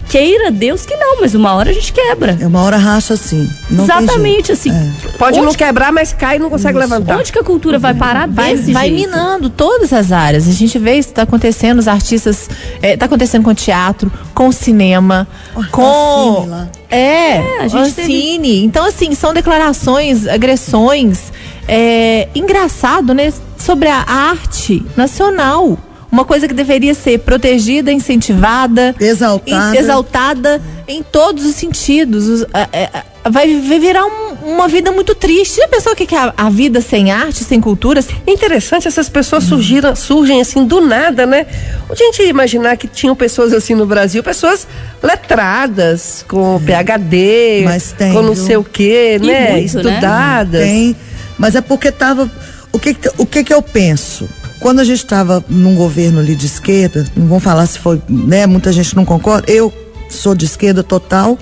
queira 0.10 0.52
Deus 0.52 0.86
que 0.86 0.96
não, 0.96 1.22
mas 1.22 1.36
uma 1.36 1.54
hora 1.54 1.70
a 1.70 1.74
gente 1.74 1.92
quebra. 1.94 2.38
É 2.40 2.48
uma 2.48 2.62
hora 2.62 2.78
racha 2.78 3.14
assim. 3.14 3.50
Exatamente, 3.72 4.52
assim. 4.52 4.72
Pode 5.18 5.38
onde, 5.38 5.48
não 5.48 5.54
quebrar, 5.54 5.92
mas 5.92 6.14
cai 6.14 6.38
e 6.38 6.40
não 6.40 6.50
consegue 6.50 6.78
levantar. 6.78 7.18
onde 7.18 7.32
que 7.32 7.40
a 7.40 7.44
cultura 7.44 7.78
vai 7.78 7.94
parar 7.94 8.28
Vai, 8.28 8.56
desse 8.56 8.72
vai 8.72 8.90
jeito? 8.90 9.02
minando 9.02 9.50
todas 9.50 9.92
as 9.94 10.12
áreas. 10.12 10.48
A 10.48 10.52
gente 10.52 10.78
vê 10.80 10.96
isso 10.98 11.14
tá 11.14 11.24
acontecendo, 11.24 11.80
os 11.80 11.88
artistas. 11.88 12.50
está 12.82 13.06
acontecendo 13.06 13.44
com 13.44 13.54
teatro, 13.54 14.12
com 14.34 14.52
cinema, 14.52 15.28
com. 15.72 16.36
Ancine 16.36 16.50
lá. 16.50 16.70
É, 16.90 17.62
a 17.62 17.68
gente 17.68 18.02
Ancine. 18.02 18.64
Então, 18.64 18.86
assim, 18.86 19.14
são 19.14 19.34
declarações, 19.34 20.28
agressões. 20.28 21.32
É, 21.68 22.30
engraçado, 22.34 23.14
né? 23.14 23.34
Sobre 23.58 23.90
a 23.90 24.06
arte 24.08 24.86
nacional. 24.96 25.78
Uma 26.12 26.24
coisa 26.24 26.48
que 26.48 26.54
deveria 26.54 26.94
ser 26.94 27.20
protegida, 27.20 27.92
incentivada, 27.92 28.96
Exaltada. 29.00 29.76
em- 29.76 29.80
exaltada 29.80 30.62
em 30.88 31.04
todos 31.04 31.46
os 31.46 31.56
sentidos. 31.56 32.44
A- 32.54 33.30
vai, 33.30 33.60
vai 33.60 33.78
virar 33.80 34.06
um- 34.06 34.54
uma 34.54 34.70
vida 34.70 34.90
muito 34.92 35.14
triste. 35.14 35.58
Já 35.58 35.68
pensou 35.68 35.92
o 35.92 35.96
que 35.96 36.16
é 36.16 36.18
a, 36.18 36.34
a 36.38 36.50
vida 36.50 36.80
sem 36.80 37.12
arte, 37.12 37.44
sem 37.44 37.60
cultura? 37.60 38.02
Interessante, 38.26 38.88
essas 38.88 39.10
pessoas 39.10 39.44
surgiram, 39.44 39.94
surgem 39.98 40.40
assim 40.40 40.64
do 40.66 40.80
nada, 40.80 41.26
né? 41.26 41.46
A 41.90 41.94
gente 41.94 42.22
ia 42.22 42.30
imaginar 42.30 42.78
que 42.78 42.88
tinham 42.88 43.14
pessoas 43.16 43.52
assim 43.52 43.76
no 43.76 43.86
Brasil, 43.86 44.24
pessoas 44.24 44.66
letradas, 45.04 46.24
com 46.28 46.60
PhD, 46.66 47.64
Mas 47.66 47.92
tem, 47.92 48.14
com 48.14 48.22
não 48.22 48.34
viu? 48.34 48.46
sei 48.46 48.58
o 48.58 48.64
quê, 48.64 49.20
né? 49.22 49.52
muito, 49.52 49.54
né? 49.54 49.60
Estudadas. 49.60 50.62
Tem, 50.64 50.96
mas 51.38 51.56
é 51.56 51.62
porque 51.62 51.92
tava. 51.92 52.32
O 52.72 52.80
que, 52.80 52.94
que- 52.94 53.12
o 53.18 53.26
que 53.26 53.44
que 53.44 53.54
eu 53.54 53.62
penso? 53.62 54.28
Quando 54.60 54.80
a 54.80 54.84
gente 54.84 55.04
estava 55.04 55.44
num 55.48 55.76
governo 55.76 56.20
ali 56.20 56.36
de 56.36 56.48
esquerda, 56.48 57.06
não 57.16 57.28
vamos 57.28 57.44
falar 57.44 57.66
se 57.68 57.80
foi, 57.80 58.02
né? 58.10 58.48
Muita 58.48 58.72
gente 58.72 58.96
não 58.96 59.06
concorda. 59.06 59.52
Eu 59.52 59.74
sou 60.10 60.34
de 60.34 60.46
esquerda 60.46 60.84
total. 60.84 61.38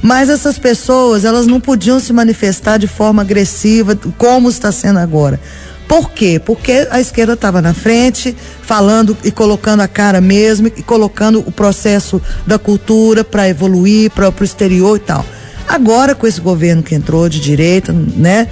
Mas 0.00 0.28
essas 0.28 0.58
pessoas, 0.58 1.24
elas 1.24 1.46
não 1.46 1.60
podiam 1.60 1.98
se 1.98 2.12
manifestar 2.12 2.78
de 2.78 2.86
forma 2.86 3.22
agressiva, 3.22 3.98
como 4.16 4.48
está 4.48 4.70
sendo 4.70 4.98
agora. 4.98 5.40
Por 5.88 6.10
quê? 6.10 6.40
Porque 6.44 6.86
a 6.90 7.00
esquerda 7.00 7.32
estava 7.32 7.62
na 7.62 7.72
frente, 7.72 8.36
falando 8.62 9.16
e 9.24 9.30
colocando 9.30 9.80
a 9.80 9.88
cara 9.88 10.20
mesmo, 10.20 10.68
e 10.68 10.82
colocando 10.82 11.40
o 11.40 11.50
processo 11.50 12.20
da 12.46 12.58
cultura 12.58 13.24
para 13.24 13.48
evoluir 13.48 14.10
para 14.10 14.28
o 14.28 14.44
exterior 14.44 14.96
e 14.96 15.00
tal. 15.00 15.24
Agora, 15.66 16.14
com 16.14 16.26
esse 16.26 16.40
governo 16.40 16.82
que 16.82 16.94
entrou 16.94 17.28
de 17.28 17.40
direita, 17.40 17.92
né? 17.92 18.48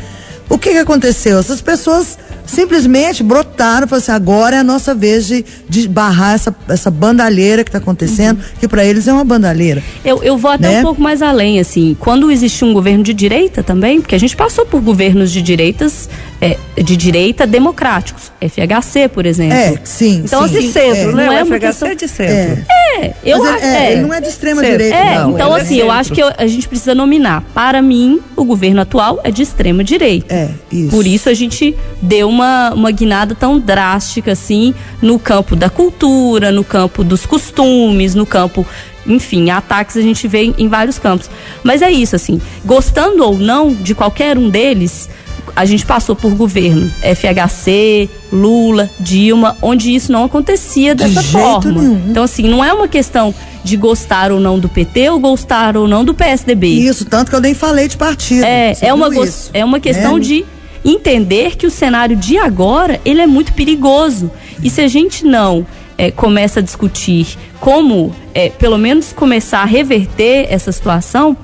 O 0.49 0.59
que, 0.59 0.71
que 0.71 0.79
aconteceu? 0.79 1.39
Essas 1.39 1.61
pessoas 1.61 2.19
simplesmente 2.47 3.23
brotaram 3.23 3.87
e 3.87 3.89
falaram 3.89 4.03
assim: 4.03 4.13
agora 4.13 4.57
é 4.57 4.59
a 4.61 4.65
nossa 4.65 4.95
vez 4.95 5.27
de, 5.27 5.45
de 5.69 5.89
barrar 5.89 6.35
essa, 6.35 6.55
essa 6.69 6.91
bandalheira 6.91 7.63
que 7.65 7.69
está 7.69 7.79
acontecendo, 7.79 8.41
que 8.61 8.67
para 8.69 8.85
eles 8.85 9.07
é 9.09 9.13
uma 9.13 9.25
bandalheira. 9.25 9.83
Eu, 10.05 10.23
eu 10.23 10.37
vou 10.39 10.51
até 10.51 10.69
Né? 10.69 10.79
um 10.81 10.83
pouco 10.83 11.01
mais 11.01 11.23
além, 11.23 11.59
assim. 11.61 11.97
Quando 11.99 12.31
existiu 12.31 12.69
um 12.69 12.73
governo 12.73 13.03
de 13.03 13.13
direita 13.13 13.63
também, 13.63 14.01
porque 14.01 14.15
a 14.15 14.19
gente 14.19 14.37
passou 14.37 14.65
por 14.65 14.81
governos 14.81 15.31
de 15.31 15.43
direitas, 15.43 16.09
é, 16.41 16.57
de 16.81 16.97
direita 16.97 17.47
democráticos. 17.47 18.31
FHC, 18.41 19.09
por 19.09 19.27
exemplo. 19.27 19.57
É, 19.57 19.79
sim. 19.85 20.23
Então, 20.25 20.47
sim, 20.49 20.61
De 20.61 20.73
centro, 20.73 21.11
é. 21.11 21.15
né? 21.15 21.27
Não 21.27 21.33
é 21.33 21.43
o 21.43 21.47
FHC 21.47 21.59
questão- 21.61 21.89
é 21.89 21.95
de 21.95 22.09
centro. 22.09 22.65
É. 22.71 22.77
É, 22.99 23.13
eu 23.25 23.39
Mas 23.41 23.49
acho. 23.57 23.65
ele, 23.65 23.75
é, 23.75 23.77
é. 23.89 23.93
ele 23.93 24.03
não 24.03 24.15
é 24.15 24.21
de 24.23 24.29
extrema 24.29 24.61
Centro. 24.63 24.79
direita, 24.79 24.97
É, 24.97 25.19
Não, 25.19 25.33
então 25.33 25.55
é 25.57 25.61
assim, 25.61 25.77
eu 25.77 25.91
acho 25.91 26.13
que 26.15 26.23
eu- 26.23 26.33
a 26.39 26.47
gente 26.47 26.67
precisa 26.67 26.95
nominar. 26.95 27.43
Para 27.53 27.83
mim, 27.83 28.21
o 28.35 28.43
governo 28.45 28.81
atual 28.81 29.21
é 29.23 29.31
de 29.31 29.43
extrema 29.43 29.85
direita. 29.85 30.33
É, 30.35 30.49
isso. 30.73 30.91
Por 30.91 31.07
isso 31.07 31.29
a 31.29 31.35
gente 31.35 31.75
deu 32.01 32.27
uma, 32.29 32.36
uma 32.45 32.91
guinada 32.91 33.35
tão 33.35 33.59
drástica 33.59 34.33
assim 34.33 34.75
no 35.01 35.19
campo 35.19 35.57
da 35.57 35.71
cultura, 35.71 36.51
no 36.53 36.65
campo 36.65 37.03
dos 37.03 37.25
costumes, 37.27 38.15
no 38.15 38.27
campo, 38.27 38.67
enfim, 39.07 39.51
ataques 39.51 39.97
a 39.97 40.03
gente 40.03 40.27
vê 40.27 40.45
em, 40.45 40.55
em 40.59 40.69
vários 40.69 40.99
campos. 40.99 41.31
Mas 41.63 41.83
é 41.83 41.91
isso 41.91 42.17
assim, 42.17 42.41
gostando 42.65 43.25
ou 43.25 43.39
não 43.39 43.73
de 43.73 43.95
qualquer 43.95 44.39
um 44.39 44.49
deles, 44.49 45.09
a 45.55 45.65
gente 45.65 45.87
passou 45.87 46.17
por 46.17 46.35
governo 46.35 46.91
FHC, 47.01 48.11
Lula, 48.33 48.91
Dilma, 48.99 49.57
onde 49.63 49.95
isso 49.95 50.11
não 50.11 50.25
acontecia 50.25 50.95
dessa 50.95 51.23
jeito 51.23 51.63
forma. 51.63 51.73
nenhum. 51.73 52.03
Então 52.11 52.23
assim, 52.23 52.49
não 52.49 52.65
é 52.65 52.73
uma 52.73 52.89
questão 52.89 53.35
de 53.63 53.77
gostar 53.77 54.31
ou 54.31 54.39
não 54.39 54.59
do 54.59 54.69
PT 54.69 55.11
ou 55.11 55.19
gostar 55.19 55.77
ou 55.77 55.89
não 55.89 56.05
do 56.05 56.15
PSDB. 56.15 56.69
Isso, 56.69 57.05
tanto 57.05 57.31
que 57.31 57.37
eu 57.37 57.41
nem 57.41 57.55
falei 57.55 57.89
de 57.89 57.97
partido. 57.97 58.45
É, 58.45 58.77
é, 58.81 58.95
uma, 58.95 59.09
isso, 59.25 59.51
é 59.53 59.65
uma 59.65 59.81
questão 59.81 60.15
né? 60.15 60.21
de 60.21 60.45
entender 60.87 61.57
que 61.57 61.67
o 61.67 61.71
cenário 61.71 62.17
de 62.17 62.39
agora 62.39 63.01
ele 63.05 63.21
é 63.21 63.27
muito 63.27 63.53
perigoso. 63.53 64.31
E 64.63 64.71
se 64.71 64.81
a 64.81 64.89
gente 64.89 65.27
não 65.27 65.67
é, 65.99 66.11
começa 66.11 66.61
a 66.61 66.63
discutir 66.63 67.37
como, 67.61 68.15
é, 68.33 68.51
pelo 68.51 68.79
menos, 68.79 69.13
começar 69.13 69.61
a 69.61 69.65
reverter 69.65 70.47
essa 70.49 70.71
situação, 70.71 71.37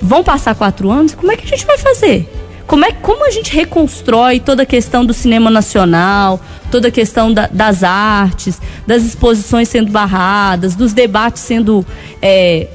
vão 0.00 0.24
passar 0.24 0.54
quatro 0.54 0.90
anos, 0.90 1.14
como 1.14 1.30
é 1.30 1.36
que 1.36 1.44
a 1.44 1.48
gente 1.48 1.66
vai 1.66 1.76
fazer? 1.76 2.28
Como, 2.66 2.84
é, 2.84 2.92
como 2.92 3.26
a 3.26 3.30
gente 3.30 3.52
reconstrói 3.52 4.40
toda 4.40 4.62
a 4.62 4.66
questão 4.66 5.04
do 5.04 5.12
cinema 5.12 5.50
nacional, 5.50 6.40
toda 6.70 6.88
a 6.88 6.90
questão 6.90 7.32
da, 7.32 7.48
das 7.48 7.82
artes, 7.82 8.60
das 8.86 9.02
exposições 9.02 9.68
sendo 9.68 9.90
barradas, 9.90 10.74
dos 10.74 10.92
debates 10.92 11.42
sendo 11.42 11.84
é, 12.22 12.68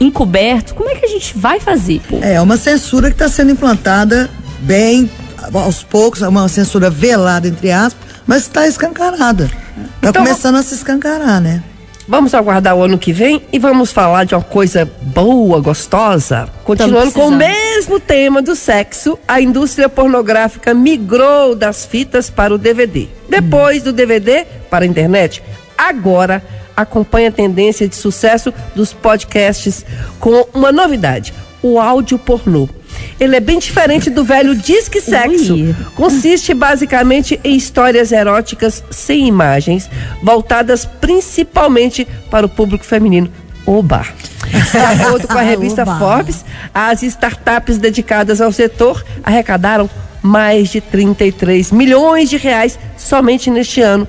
encobertos? 0.00 0.72
Como 0.72 0.88
é 0.88 0.94
que 0.94 1.04
a 1.04 1.08
gente 1.08 1.36
vai 1.36 1.60
fazer? 1.60 2.00
Pô? 2.08 2.18
É 2.22 2.40
uma 2.40 2.56
censura 2.56 3.08
que 3.08 3.14
está 3.14 3.28
sendo 3.28 3.52
implantada 3.52 4.30
bem 4.60 5.08
aos 5.52 5.82
poucos, 5.82 6.22
uma 6.22 6.48
censura 6.48 6.90
velada, 6.90 7.48
entre 7.48 7.70
aspas, 7.70 8.06
mas 8.26 8.42
está 8.42 8.66
escancarada. 8.66 9.44
Está 9.44 10.08
Então, 10.08 10.24
começando 10.24 10.56
a 10.56 10.62
se 10.62 10.74
escancarar, 10.74 11.40
né? 11.40 11.62
Vamos 12.08 12.34
aguardar 12.34 12.76
o 12.76 12.84
ano 12.84 12.96
que 12.98 13.12
vem 13.12 13.42
e 13.52 13.58
vamos 13.58 13.90
falar 13.90 14.24
de 14.24 14.34
uma 14.34 14.42
coisa 14.42 14.88
boa, 15.02 15.60
gostosa. 15.60 16.48
Continuando 16.62 17.10
com 17.10 17.28
o 17.28 17.32
mesmo 17.32 17.98
tema 17.98 18.40
do 18.40 18.54
sexo, 18.54 19.18
a 19.26 19.40
indústria 19.40 19.88
pornográfica 19.88 20.72
migrou 20.72 21.56
das 21.56 21.84
fitas 21.84 22.30
para 22.30 22.54
o 22.54 22.58
DVD. 22.58 23.08
Depois 23.28 23.82
do 23.82 23.92
DVD 23.92 24.46
para 24.70 24.84
a 24.84 24.88
internet. 24.88 25.42
Agora 25.76 26.42
acompanha 26.76 27.28
a 27.28 27.32
tendência 27.32 27.88
de 27.88 27.96
sucesso 27.96 28.54
dos 28.74 28.92
podcasts 28.92 29.84
com 30.20 30.46
uma 30.54 30.70
novidade: 30.70 31.34
o 31.60 31.80
áudio 31.80 32.18
pornô. 32.18 32.68
Ele 33.18 33.36
é 33.36 33.40
bem 33.40 33.58
diferente 33.58 34.10
do 34.10 34.24
velho 34.24 34.54
disque 34.54 35.00
sexo. 35.00 35.54
Ui. 35.54 35.74
Consiste 35.94 36.52
basicamente 36.52 37.40
em 37.42 37.56
histórias 37.56 38.12
eróticas 38.12 38.84
sem 38.90 39.26
imagens, 39.26 39.88
voltadas 40.22 40.84
principalmente 40.84 42.06
para 42.30 42.44
o 42.44 42.48
público 42.48 42.84
feminino. 42.84 43.30
Oba! 43.66 44.06
De 44.70 44.78
acordo 44.78 45.26
com 45.26 45.38
a 45.38 45.42
revista 45.42 45.82
Oba. 45.82 45.98
Forbes, 45.98 46.44
as 46.74 47.02
startups 47.02 47.78
dedicadas 47.78 48.40
ao 48.40 48.52
setor 48.52 49.04
arrecadaram 49.24 49.88
mais 50.22 50.70
de 50.70 50.80
33 50.80 51.72
milhões 51.72 52.28
de 52.28 52.36
reais 52.36 52.78
somente 52.96 53.50
neste 53.50 53.80
ano. 53.80 54.06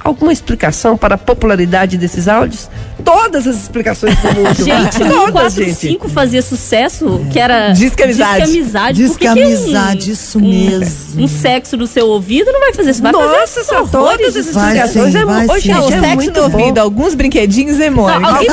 Alguma 0.00 0.32
explicação 0.32 0.96
para 0.96 1.14
a 1.16 1.18
popularidade 1.18 1.98
desses 1.98 2.28
áudios? 2.28 2.70
Todas 3.04 3.46
as 3.46 3.56
explicações 3.62 4.16
do 4.18 4.32
mundo. 4.34 4.54
Gente, 4.64 4.98
todas, 4.98 5.52
145 5.54 6.08
fazia 6.08 6.42
sucesso, 6.42 7.20
que 7.32 7.38
era 7.38 7.70
Disque 7.72 8.02
amizade. 8.02 8.44
Disque 8.44 8.58
amizade. 8.58 8.98
Diz 8.98 9.10
Por 9.12 9.18
que 9.18 9.28
que 9.28 9.34
que 9.34 9.42
amizade, 9.42 10.10
um, 10.10 10.12
isso 10.12 10.38
um- 10.38 10.48
mesmo. 10.48 11.22
Um 11.24 11.28
sexo 11.28 11.76
no 11.76 11.86
seu 11.86 12.06
ouvido 12.08 12.52
não 12.52 12.60
vai 12.60 12.72
fazer 12.74 12.90
isso. 12.90 13.02
Vai 13.02 13.12
Nossa, 13.12 13.28
fazer 13.46 13.64
são 13.64 13.82
horrores 13.82 13.90
todas 14.18 14.36
as 14.36 14.54
Vai 14.54 14.64
explicações. 14.78 15.12
sim, 15.12 15.18
é, 15.18 15.24
vai 15.24 15.46
hoje 15.48 15.62
sim. 15.62 15.68
em 15.70 15.74
Não, 15.74 15.80
o 15.84 15.88
é 15.88 16.00
sexo 16.00 16.14
muito 16.16 16.40
no 16.42 16.48
bom. 16.48 16.58
ouvido, 16.60 16.78
alguns 16.78 17.14
brinquedinhos 17.14 17.78
e 17.80 17.90
Mônica. 17.90 18.20
Não, 18.20 18.28
alguém- 18.30 18.48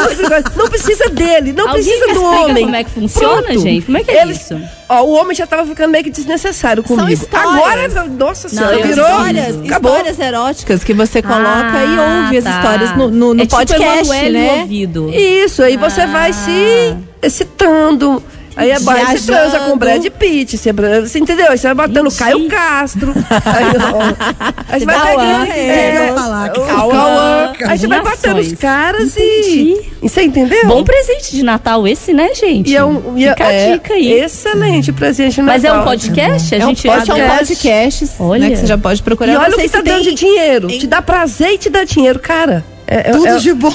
Não 0.55 0.67
precisa 0.69 1.09
dele, 1.09 1.51
não 1.53 1.67
Alguém 1.67 1.83
precisa 1.83 2.05
do 2.05 2.11
explica 2.11 2.29
homem. 2.43 2.63
como 2.63 2.75
é 2.75 2.83
que 2.83 2.89
funciona, 2.91 3.43
Pronto. 3.43 3.59
gente? 3.61 3.85
Como 3.85 3.97
é 3.97 4.03
que 4.03 4.11
é 4.11 4.21
Eles- 4.21 4.41
isso? 4.41 4.59
Ó, 4.87 5.01
o 5.03 5.11
homem 5.13 5.35
já 5.35 5.47
tava 5.47 5.65
ficando 5.65 5.89
meio 5.91 6.03
que 6.03 6.11
desnecessário 6.11 6.83
comigo. 6.83 7.27
Agora, 7.33 7.87
nossa 8.05 8.47
senhora, 8.47 8.77
virou. 8.85 9.07
histórias, 9.07 9.55
Acabou. 9.65 9.91
histórias 9.93 10.19
eróticas 10.19 10.83
que 10.83 10.93
você 10.93 11.21
coloca 11.23 11.39
e 11.43 11.97
Ah, 11.97 12.21
ouve 12.23 12.37
as 12.37 12.43
tá. 12.43 12.51
histórias 12.51 12.95
no, 12.95 13.09
no, 13.09 13.33
no 13.33 13.41
é 13.41 13.45
podcast, 13.47 13.81
tipo 13.81 14.13
Emanuele 14.13 14.34
no 14.34 14.34
né? 14.37 14.61
ouvido. 14.61 15.09
Isso, 15.13 15.63
aí 15.63 15.77
você 15.77 16.05
vai 16.07 16.31
se 16.33 16.95
excitando. 17.21 18.21
Aí 18.57 18.69
é 18.69 18.75
aí 18.75 18.79
você 19.19 19.25
transa 19.33 19.59
com 19.59 19.73
o 19.73 19.75
Brad 19.75 20.05
Pitt, 20.17 20.57
você, 20.57 20.71
você 20.71 21.19
entendeu? 21.19 21.51
Aí 21.51 21.57
você 21.57 21.73
vai 21.73 21.87
botando 21.89 22.05
Entendi. 22.07 22.17
Caio 22.17 22.47
Castro. 22.47 23.13
Aí, 23.13 23.65
ó, 23.65 24.53
aí 24.69 24.79
você 24.79 24.85
vai 24.85 25.07
pegando. 25.07 25.51
é. 25.51 26.05
Ia 26.07 26.13
falar 26.13 26.49
que 26.53 26.59
o 26.61 26.65
Cauã, 26.65 26.89
Cauã. 26.93 27.53
Aí 27.67 27.77
você 27.77 27.87
vai 27.87 28.01
batendo 28.01 28.39
os 28.39 28.53
caras 28.53 29.17
Entendi. 29.17 29.75
e. 30.01 30.07
Você 30.07 30.21
entendeu? 30.21 30.67
Bom 30.67 30.85
presente 30.85 31.35
de 31.35 31.43
Natal 31.43 31.85
esse, 31.85 32.13
né, 32.13 32.33
gente? 32.33 32.71
E 32.71 32.77
é 32.77 32.85
um, 32.85 33.17
e 33.17 33.25
é- 33.25 33.31
Fica 33.31 33.45
a 33.45 33.51
é 33.51 33.71
dica 33.73 33.93
aí. 33.93 34.13
Excelente 34.13 34.93
presente 34.93 35.41
no 35.41 35.47
Mas 35.47 35.65
é 35.65 35.69
um 35.73 35.75
Natal. 35.75 35.89
podcast? 35.91 36.55
A 36.55 36.57
É 36.57 36.65
um, 36.65 36.69
gente 36.69 36.87
pode, 36.87 37.05
são 37.07 37.17
podcast. 37.37 38.09
Olha. 38.21 38.39
né, 38.45 38.49
que 38.51 38.55
você 38.61 38.67
já 38.67 38.77
pode 38.77 39.03
procurar. 39.03 39.33
E 39.33 39.35
olha 39.35 39.53
o 39.57 39.59
que 39.59 39.67
tá 39.67 39.81
dando 39.81 40.03
de 40.03 40.13
dinheiro. 40.13 40.71
em- 40.71 40.79
Te 40.79 40.87
dá 40.87 41.01
prazer 41.01 41.49
e 41.55 41.57
te 41.57 41.69
dá 41.69 41.83
dinheiro, 41.83 42.19
cara. 42.19 42.63
É, 42.87 43.09
é- 43.09 43.11
tudo 43.11 43.27
é- 43.27 43.37
de 43.37 43.53
bom. 43.53 43.73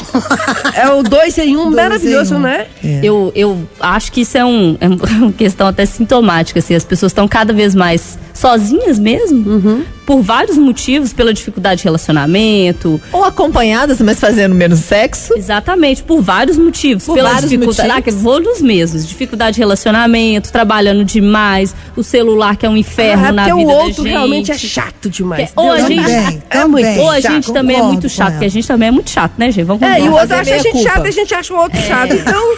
é 0.75 0.88
o 0.88 1.02
dois 1.02 1.37
em 1.38 1.57
um 1.57 1.64
Dois 1.64 1.75
maravilhoso, 1.76 2.35
em 2.35 2.38
um. 2.38 2.40
né? 2.40 2.67
É. 2.85 3.00
Eu, 3.02 3.33
eu 3.35 3.69
acho 3.81 4.12
que 4.12 4.21
isso 4.23 4.38
é, 4.38 4.45
um, 4.45 4.76
é 4.81 4.88
uma 4.88 5.33
questão 5.37 5.67
até 5.67 5.85
sintomática, 5.85 6.59
assim, 6.61 6.75
as 6.75 6.85
pessoas 6.85 7.11
estão 7.11 7.26
cada 7.26 7.52
vez 7.52 7.75
mais 7.75 8.19
sozinhas 8.40 8.99
mesmo, 8.99 9.49
Uhum. 9.50 9.85
por 10.06 10.23
vários 10.23 10.56
motivos, 10.56 11.12
pela 11.12 11.33
dificuldade 11.33 11.79
de 11.79 11.85
relacionamento, 11.85 13.00
Ou 13.12 13.22
acompanhadas, 13.24 14.00
mas 14.00 14.18
fazendo 14.18 14.55
menos 14.55 14.81
sexo. 14.81 15.35
exatamente, 15.37 16.03
por 16.03 16.20
vários 16.22 16.57
motivos, 16.57 17.05
Por 17.05 17.14
pela 17.14 17.31
vários 17.33 17.50
dificuldade, 17.50 17.88
motivos. 17.92 18.14
ah, 18.18 18.22
vou 18.22 18.40
nos 18.40 18.61
mesmos, 18.62 19.07
dificuldade 19.07 19.55
de 19.57 19.61
relacionamento, 19.61 20.50
trabalhando 20.50 21.05
demais, 21.05 21.74
o 21.96 22.03
celular 22.03 22.57
que 22.57 22.64
é 22.64 22.68
um 22.68 22.76
inferno 22.76 23.26
Ah, 23.29 23.33
na 23.33 23.42
porque 23.44 23.59
vida 23.61 23.72
o 23.72 23.76
da 23.76 23.83
outro 23.85 24.03
gente. 24.05 24.12
realmente 24.12 24.53
é 24.53 24.59
chato 24.59 25.11
demais. 25.11 25.48
Que- 25.50 25.53
ou 25.61 25.70
a 25.70 25.81
gente-. 25.83 26.40
Também, 26.48 26.85
é. 26.85 26.98
Ou 27.00 27.11
a 27.11 27.20
chato. 27.20 27.33
gente 27.33 27.53
também 27.53 27.76
é 27.76 27.83
muito 27.83 28.09
chato, 28.09 28.20
ela. 28.29 28.31
porque 28.33 28.46
a 28.46 28.50
gente 28.50 28.66
também 28.66 28.88
é 28.88 28.92
muito 28.92 29.11
chato, 29.11 29.33
né, 29.38 29.50
gente? 29.53 29.64
Vamos 29.66 29.83
É, 29.83 29.98
e 29.98 30.03
o 30.03 30.05
concordar. 30.07 30.20
outro 30.22 30.37
acha 30.37 30.40
a 30.40 30.57
gente 30.59 30.62
meia-culpa. 30.74 30.88
chato 30.90 31.05
e 31.05 31.09
a 31.09 31.12
gente 31.12 31.35
acha 31.35 31.55
o 31.55 31.57
outro 31.59 31.81
chato. 31.83 32.12
Então, 32.14 32.55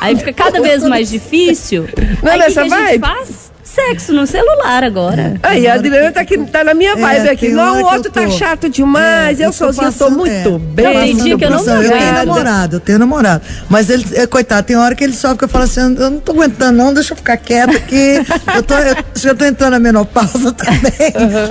Aí 0.00 0.16
fica 0.16 0.32
cada 0.32 0.60
vez 0.60 0.82
mais 0.82 1.08
difícil. 1.10 1.88
Não 2.22 2.32
é 2.32 2.34
Aí 2.34 2.40
o 2.40 2.42
que, 2.42 2.48
nessa 2.60 2.64
que 2.68 2.74
a 2.74 2.86
gente 2.90 2.98
faz? 3.00 3.41
Sexo 3.74 4.12
no 4.12 4.26
celular 4.26 4.84
agora. 4.84 5.34
aí 5.42 5.66
a 5.66 5.74
Adriana 5.74 6.12
tá, 6.12 6.20
aqui, 6.20 6.36
tá 6.38 6.62
na 6.62 6.74
minha 6.74 6.94
vibe 6.96 7.28
aqui. 7.28 7.46
tem 7.46 7.54
Não, 7.54 7.80
o 7.82 7.84
outro 7.84 8.10
tá 8.10 8.22
tô- 8.22 8.30
chato 8.30 8.68
demais. 8.68 9.40
É, 9.40 9.44
eu 9.44 9.50
tô 9.50 9.52
sozinha 9.54 9.86
tô 9.90 9.92
passando- 10.04 10.18
muito 10.18 10.30
é, 10.30 10.58
bem. 10.58 10.84
tô 10.84 10.92
Tem 11.00 11.16
dia 11.16 11.38
que 11.38 11.44
eu 11.44 11.50
não 11.50 11.58
Eu 11.58 11.64
tenho 11.80 11.90
nada. 12.00 12.24
namorado, 12.26 12.76
eu 12.76 12.80
tenho 12.80 12.98
namorado. 12.98 13.42
Mas 13.70 13.88
ele, 13.88 14.04
é, 14.14 14.26
coitado, 14.26 14.66
tem 14.66 14.76
hora 14.76 14.94
que 14.94 15.02
ele 15.02 15.14
sobe 15.14 15.38
que 15.38 15.44
eu 15.44 15.48
falo 15.48 15.64
assim, 15.64 15.80
eu 15.80 16.10
não 16.10 16.20
tô 16.20 16.32
aguentando 16.32 16.76
não, 16.76 16.92
deixa 16.92 17.12
eu 17.12 17.16
ficar 17.16 17.36
quieto 17.38 17.74
aqui. 17.76 18.20
eu, 18.54 18.62
tô, 18.62 18.74
eu 18.74 18.96
já 19.14 19.34
tô 19.34 19.44
entrando 19.46 19.70
na 19.72 19.78
menopausa 19.78 20.52
também. 20.52 20.82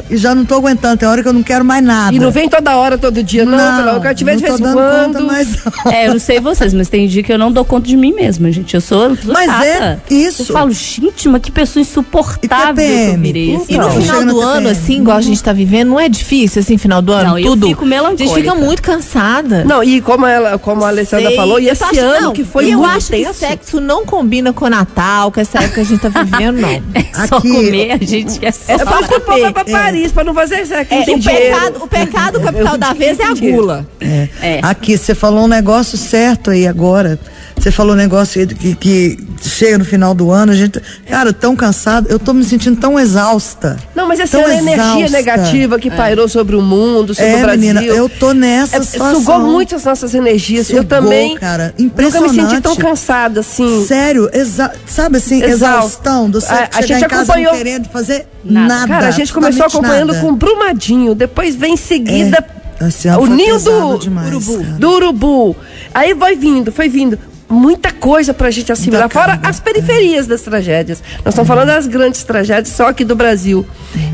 E 0.09 0.15
já 0.17 0.35
não 0.35 0.45
tô 0.45 0.55
aguentando, 0.55 0.97
tem 0.97 1.07
hora 1.09 1.23
que 1.23 1.27
eu 1.27 1.33
não 1.33 1.43
quero 1.43 1.65
mais 1.65 1.83
nada. 1.83 2.15
E 2.15 2.19
não 2.19 2.29
vem 2.29 2.47
toda 2.47 2.75
hora, 2.77 2.97
todo 2.99 3.23
dia, 3.23 3.45
não. 3.45 3.57
não 3.57 3.93
eu 3.95 4.01
quero 4.01 4.15
te 4.15 4.23
ver 4.23 4.35
de 4.35 4.43
não 4.43 4.47
vez 4.49 4.59
tô 4.59 4.59
em 4.59 4.67
dando 4.67 4.77
quando. 4.77 5.05
conta 5.13 5.21
mais 5.21 5.47
não. 5.85 5.91
É, 5.91 6.07
eu 6.07 6.13
não 6.13 6.19
sei 6.19 6.39
vocês, 6.39 6.71
mas 6.73 6.87
tem 6.87 7.07
dia 7.07 7.23
que 7.23 7.33
eu 7.33 7.37
não 7.39 7.51
dou 7.51 7.65
conta 7.65 7.87
de 7.87 7.97
mim 7.97 8.13
mesma, 8.13 8.51
gente. 8.51 8.75
Eu 8.75 8.81
sou, 8.81 9.09
eu 9.09 9.15
sou 9.15 9.33
Mas 9.33 9.47
chata. 9.47 9.63
é 9.65 10.13
isso. 10.13 10.43
Eu 10.43 10.45
falo, 10.47 10.71
gente, 10.71 11.27
mas 11.27 11.41
que 11.41 11.51
pessoa 11.51 11.81
insuportável 11.81 12.10
E 12.41 12.47
que 12.47 12.53
eu 12.53 13.17
virei. 13.21 13.55
assim. 13.55 13.65
E 13.69 13.77
no 13.77 13.89
final 13.91 14.19
do 14.21 14.25
no 14.25 14.39
ano, 14.41 14.67
TPM. 14.67 14.69
assim, 14.71 14.97
igual 14.97 15.17
a 15.17 15.21
gente 15.21 15.43
tá 15.43 15.53
vivendo, 15.53 15.89
não 15.89 15.99
é 15.99 16.09
difícil, 16.09 16.59
assim, 16.61 16.77
final 16.77 17.01
do 17.01 17.11
ano, 17.13 17.29
Não, 17.29 17.39
eu 17.39 17.45
tudo. 17.51 17.67
fico 17.67 17.81
A 17.81 17.85
gente 17.85 17.89
melancólica. 17.89 18.35
fica 18.35 18.55
muito 18.55 18.81
cansada. 18.81 19.63
Não, 19.65 19.83
e 19.83 20.01
como, 20.01 20.25
ela, 20.25 20.57
como 20.57 20.83
a 20.83 20.87
Alessandra 20.89 21.27
Sei. 21.27 21.35
falou, 21.37 21.59
e 21.59 21.67
Eu 21.67 21.73
esse 21.73 21.83
acho- 21.83 21.99
ano 21.99 22.21
não, 22.21 22.33
que 22.33 22.43
foi 22.43 22.65
e 22.67 22.71
eu 22.71 22.79
muito 22.79 22.91
acho 22.91 23.07
que 23.07 23.17
tenso. 23.23 23.33
sexo 23.39 23.79
não 23.79 24.05
combina 24.05 24.51
com 24.53 24.67
Natal, 24.69 25.31
com 25.31 25.39
essa 25.39 25.59
época 25.59 25.75
que 25.75 25.79
a 25.81 25.83
gente 25.83 25.99
tá 26.01 26.09
vivendo, 26.09 26.57
não. 26.59 26.69
É 27.21 27.27
só 27.27 27.37
Aqui- 27.37 27.51
comer, 27.51 27.91
a 27.91 27.97
gente 27.97 28.39
quer 28.39 28.51
só 28.53 28.73
É 28.73 28.77
pra 28.77 28.91
só 28.99 29.07
que 29.07 29.15
o 29.15 29.21
povo 29.21 29.39
vai 29.41 29.53
pra 29.53 29.63
comer. 29.65 29.77
Paris, 29.77 30.11
pra 30.11 30.23
não 30.23 30.33
fazer 30.33 30.61
isso 30.61 30.73
aqui. 30.73 30.93
É, 30.93 31.01
o, 31.01 31.21
pecado, 31.21 31.83
o 31.83 31.87
pecado 31.87 32.39
capital 32.41 32.77
da 32.77 32.93
vez 32.93 33.19
é 33.19 33.23
a 33.25 33.33
gula. 33.33 33.87
É. 33.99 34.27
É. 34.41 34.59
Aqui, 34.63 34.97
você 34.97 35.13
falou 35.13 35.43
um 35.43 35.47
negócio 35.47 35.97
certo 35.97 36.49
aí 36.51 36.65
agora. 36.67 37.19
Você 37.61 37.69
falou 37.69 37.93
um 37.93 37.97
negócio 37.97 38.47
que, 38.47 38.73
que 38.75 39.19
chega 39.39 39.77
no 39.77 39.85
final 39.85 40.15
do 40.15 40.31
ano, 40.31 40.51
a 40.51 40.55
gente. 40.55 40.81
Cara, 41.07 41.31
tão 41.31 41.55
cansado, 41.55 42.07
eu 42.09 42.17
tô 42.17 42.33
me 42.33 42.43
sentindo 42.43 42.75
tão 42.79 42.99
exausta. 42.99 43.77
Não, 43.95 44.07
mas 44.07 44.19
essa 44.19 44.39
tão 44.39 44.49
é 44.49 44.57
energia 44.57 45.07
negativa 45.09 45.77
que 45.77 45.91
pairou 45.91 46.27
sobre 46.27 46.55
o 46.55 46.61
mundo, 46.61 47.13
sobre 47.13 47.29
É, 47.31 47.37
o 47.37 47.41
Brasil. 47.41 47.59
menina, 47.73 47.83
eu 47.83 48.09
tô 48.09 48.33
nessa 48.33 48.77
É, 48.77 48.81
situação. 48.81 49.19
sugou 49.19 49.39
muito 49.41 49.75
as 49.75 49.85
nossas 49.85 50.15
energias. 50.15 50.71
eu 50.71 50.77
Sugou, 50.81 50.85
também 50.85 51.35
cara, 51.35 51.65
nunca 51.77 51.93
me 52.01 52.09
senti 52.09 52.23
impressionante. 52.33 52.61
tão 52.63 52.75
cansada 52.75 53.41
assim. 53.41 53.85
Sério, 53.85 54.27
exa 54.33 54.71
sabe 54.87 55.17
assim, 55.17 55.43
Exausto. 55.43 55.53
exaustão 55.65 56.29
do 56.31 56.39
A- 56.39 56.69
a 56.73 56.81
gente 56.81 57.05
acompanhou- 57.05 57.51
não 57.51 57.57
querendo 57.59 57.89
fazer 57.89 58.25
Nada. 58.43 58.67
nada. 58.67 58.87
Cara, 58.87 59.07
a 59.07 59.11
gente 59.11 59.31
começou 59.31 59.67
acompanhando 59.67 60.13
nada. 60.13 60.19
com 60.25 60.33
Brumadinho, 60.33 61.13
depois 61.13 61.55
vem 61.55 61.73
em 61.75 61.77
seguida 61.77 62.43
É, 62.79 63.09
ano 63.09 63.21
o 63.21 63.27
ninho 63.27 63.59
do 63.59 63.97
demais, 63.99 64.31
do 64.79 64.89
urubu. 64.89 65.55
Aí 65.93 66.15
vai 66.15 66.35
vindo, 66.35 66.71
foi 66.71 66.89
vindo. 66.89 67.19
Muita 67.51 67.91
coisa 67.91 68.33
pra 68.33 68.49
gente 68.49 68.71
assimilar, 68.71 69.09
fora 69.09 69.39
as 69.43 69.59
periferias 69.59 70.25
das 70.25 70.41
tragédias. 70.41 71.03
Nós 71.25 71.33
estamos 71.33 71.47
falando 71.47 71.67
das 71.67 71.85
grandes 71.85 72.23
tragédias 72.23 72.73
só 72.73 72.87
aqui 72.87 73.03
do 73.03 73.15
Brasil. 73.15 73.65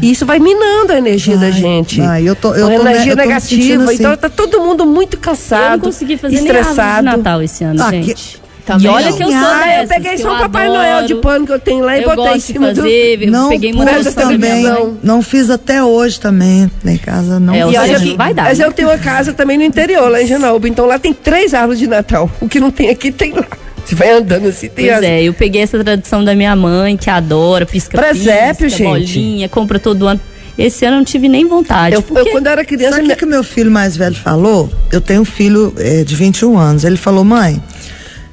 E 0.01 0.11
isso 0.11 0.25
vai 0.25 0.39
minando 0.39 0.91
a 0.91 0.97
energia 0.97 1.37
da 1.37 1.51
gente. 1.51 2.01
vai. 2.01 2.23
Eu 2.27 2.35
tô- 2.35 2.53
eu 2.55 2.67
Uma 2.67 2.77
tô 2.77 2.83
ne- 2.83 2.89
energia 2.91 3.11
eu 3.13 3.15
negativa. 3.15 3.39
sentindo 3.61 3.83
assim. 3.83 3.93
Então 3.95 4.17
tá 4.17 4.29
todo 4.29 4.59
mundo 4.59 4.85
muito 4.85 5.17
cansado. 5.17 5.63
Eu 5.63 5.77
não 5.77 5.79
consegui 5.85 6.17
fazer 6.17 6.35
nem 6.41 6.47
árvore 6.49 6.63
de 6.63 6.69
estressado. 6.69 7.03
Natal 7.05 7.41
esse 7.43 7.63
ano, 7.63 7.83
Ah, 7.83 7.91
que- 7.91 8.01
gente. 8.03 8.41
Também 8.67 8.85
e 8.85 8.89
olha 8.89 9.09
não. 9.09 9.17
que 9.17 9.23
eu 9.23 9.27
sou 9.31 9.37
Ah, 9.37 9.61
eu 9.61 9.67
dessas, 9.81 9.89
peguei 9.89 10.11
que 10.11 10.17
só 10.21 10.27
eu 10.27 10.33
um 10.35 10.37
Papai 10.39 10.65
adoro. 10.67 10.79
Noel 10.79 11.07
de 11.07 11.15
pano 11.15 11.45
que 11.45 11.51
eu 11.53 11.59
tenho 11.59 11.85
lá 11.85 11.97
e 11.97 12.03
eu 12.03 12.15
botei 12.15 12.33
em 12.35 12.39
cima 12.41 12.73
do. 12.73 12.81
fazer, 12.81 13.23
eu 13.23 13.31
Não 13.31 13.49
peguei 13.49 13.71
muita 13.73 14.11
também. 14.11 14.39
televisão. 14.39 14.97
Não 15.01 15.21
fiz 15.21 15.49
até 15.49 15.81
hoje 15.83 16.19
também. 16.19 16.69
Lá 16.83 16.91
em 16.91 16.97
casa 16.97 17.39
não 17.39 17.53
É, 17.53 17.59
E 17.59 17.63
olha 17.77 17.99
que 17.99 18.15
vai 18.17 18.33
dar, 18.33 18.43
Mas 18.43 18.59
né? 18.59 18.65
eu 18.65 18.71
tenho 18.73 18.89
uma 18.89 18.97
casa 18.97 19.31
também 19.33 19.57
no 19.57 19.63
interior, 19.63 20.11
lá 20.11 20.21
em 20.21 20.27
Janaúba. 20.27 20.67
Então 20.67 20.85
lá 20.85 20.99
tem 20.99 21.13
três 21.13 21.53
árvores 21.53 21.79
de 21.79 21.87
Natal. 21.87 22.29
O 22.41 22.49
que 22.49 22.59
não 22.59 22.69
tem 22.69 22.89
aqui, 22.89 23.09
tem 23.11 23.31
lá. 23.31 23.45
Você 23.85 23.95
vai 23.95 24.09
andando 24.11 24.49
assim, 24.49 24.67
tem 24.67 24.85
Pois 24.87 24.97
as... 24.97 25.03
é, 25.05 25.23
eu 25.23 25.33
peguei 25.33 25.61
essa 25.61 25.81
tradição 25.81 26.21
da 26.21 26.35
minha 26.35 26.53
mãe, 26.57 26.97
que 26.97 27.09
adora, 27.09 27.65
pisca 27.65 27.97
Presépio, 27.97 28.65
pisca, 28.65 28.77
gente. 28.83 29.13
bolinha, 29.17 29.47
compra 29.47 29.79
todo 29.79 30.05
ano. 30.07 30.19
Esse 30.57 30.83
ano 30.83 30.95
eu 30.95 30.97
não 30.97 31.05
tive 31.05 31.29
nem 31.29 31.47
vontade. 31.47 31.95
Eu, 31.95 32.01
porque... 32.01 32.27
eu, 32.27 32.31
quando 32.33 32.47
era 32.47 32.65
criança. 32.65 32.89
Sabe 32.95 33.01
o 33.01 33.03
minha- 33.05 33.15
que, 33.15 33.19
que 33.19 33.25
o 33.25 33.29
meu 33.29 33.43
filho 33.45 33.71
mais 33.71 33.95
velho 33.95 34.15
falou? 34.15 34.69
Eu 34.91 34.99
tenho 34.99 35.21
um 35.21 35.25
filho 35.25 35.73
eh, 35.77 36.03
de 36.03 36.15
21 36.15 36.57
anos. 36.57 36.83
Ele 36.83 36.97
falou, 36.97 37.23
mãe. 37.23 37.61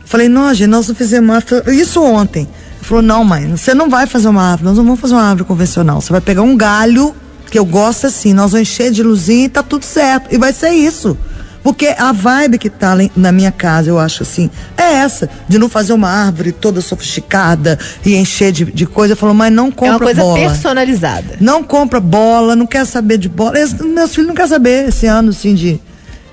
Falei, 0.05 0.29
não, 0.29 0.53
gente, 0.55 0.69
nós 0.69 0.89
não 0.89 0.95
fizemos 0.95 1.29
uma 1.29 1.37
árvore. 1.37 1.77
Isso 1.81 2.03
ontem. 2.03 2.43
Ele 2.43 2.85
falou, 2.89 3.03
não, 3.03 3.25
mãe, 3.25 3.49
você 3.57 3.73
não 3.75 3.89
vai 3.89 4.07
fazer 4.07 4.29
uma 4.29 4.43
árvore, 4.43 4.65
nós 4.69 4.77
não 4.77 4.85
vamos 4.85 5.01
fazer 5.01 5.15
uma 5.15 5.23
árvore 5.23 5.45
convencional. 5.45 6.01
Você 6.01 6.13
vai 6.13 6.21
pegar 6.21 6.43
um 6.43 6.57
galho, 6.57 7.15
que 7.51 7.59
eu 7.59 7.65
gosto 7.65 8.07
assim, 8.07 8.33
nós 8.35 8.53
vamos 8.53 8.69
encher 8.69 8.91
de 8.91 9.03
luzinha 9.03 9.47
e 9.47 9.49
tá 9.49 9.63
tudo 9.63 9.85
certo. 9.85 10.33
E 10.35 10.37
vai 10.39 10.53
ser 10.53 10.71
isso. 10.71 11.17
Porque 11.63 11.87
a 11.99 12.13
vibe 12.13 12.59
que 12.59 12.69
tá 12.69 12.95
na 13.17 13.33
minha 13.33 13.51
casa, 13.51 13.89
eu 13.89 13.99
acho 13.99 14.23
assim, 14.23 14.51
é 14.77 14.97
essa, 14.97 15.31
de 15.49 15.59
não 15.59 15.67
fazer 15.67 15.95
uma 15.95 16.11
árvore 16.11 16.53
toda 16.53 16.83
sofisticada 16.83 17.79
e 18.05 18.15
encher 18.17 18.53
de, 18.53 18.67
de 18.67 18.85
coisa. 18.85 19.17
Falou, 19.17 19.35
mãe, 19.35 19.49
não 19.51 19.71
compra 19.71 19.87
É 19.87 19.97
uma 19.97 19.99
coisa 20.01 20.21
bola. 20.21 20.39
personalizada. 20.41 21.37
Não 21.41 21.63
compra 21.63 22.01
bola, 22.01 22.55
não 22.55 22.67
quer 22.67 22.85
saber 22.85 23.17
de 23.17 23.31
bola. 23.31 23.59
Esse- 23.59 23.83
meus 23.83 24.11
filhos 24.15 24.29
não 24.29 24.35
querem 24.35 24.51
saber 24.51 24.89
esse 24.91 25.07
ano, 25.07 25.31
assim, 25.31 25.55
de. 25.55 25.81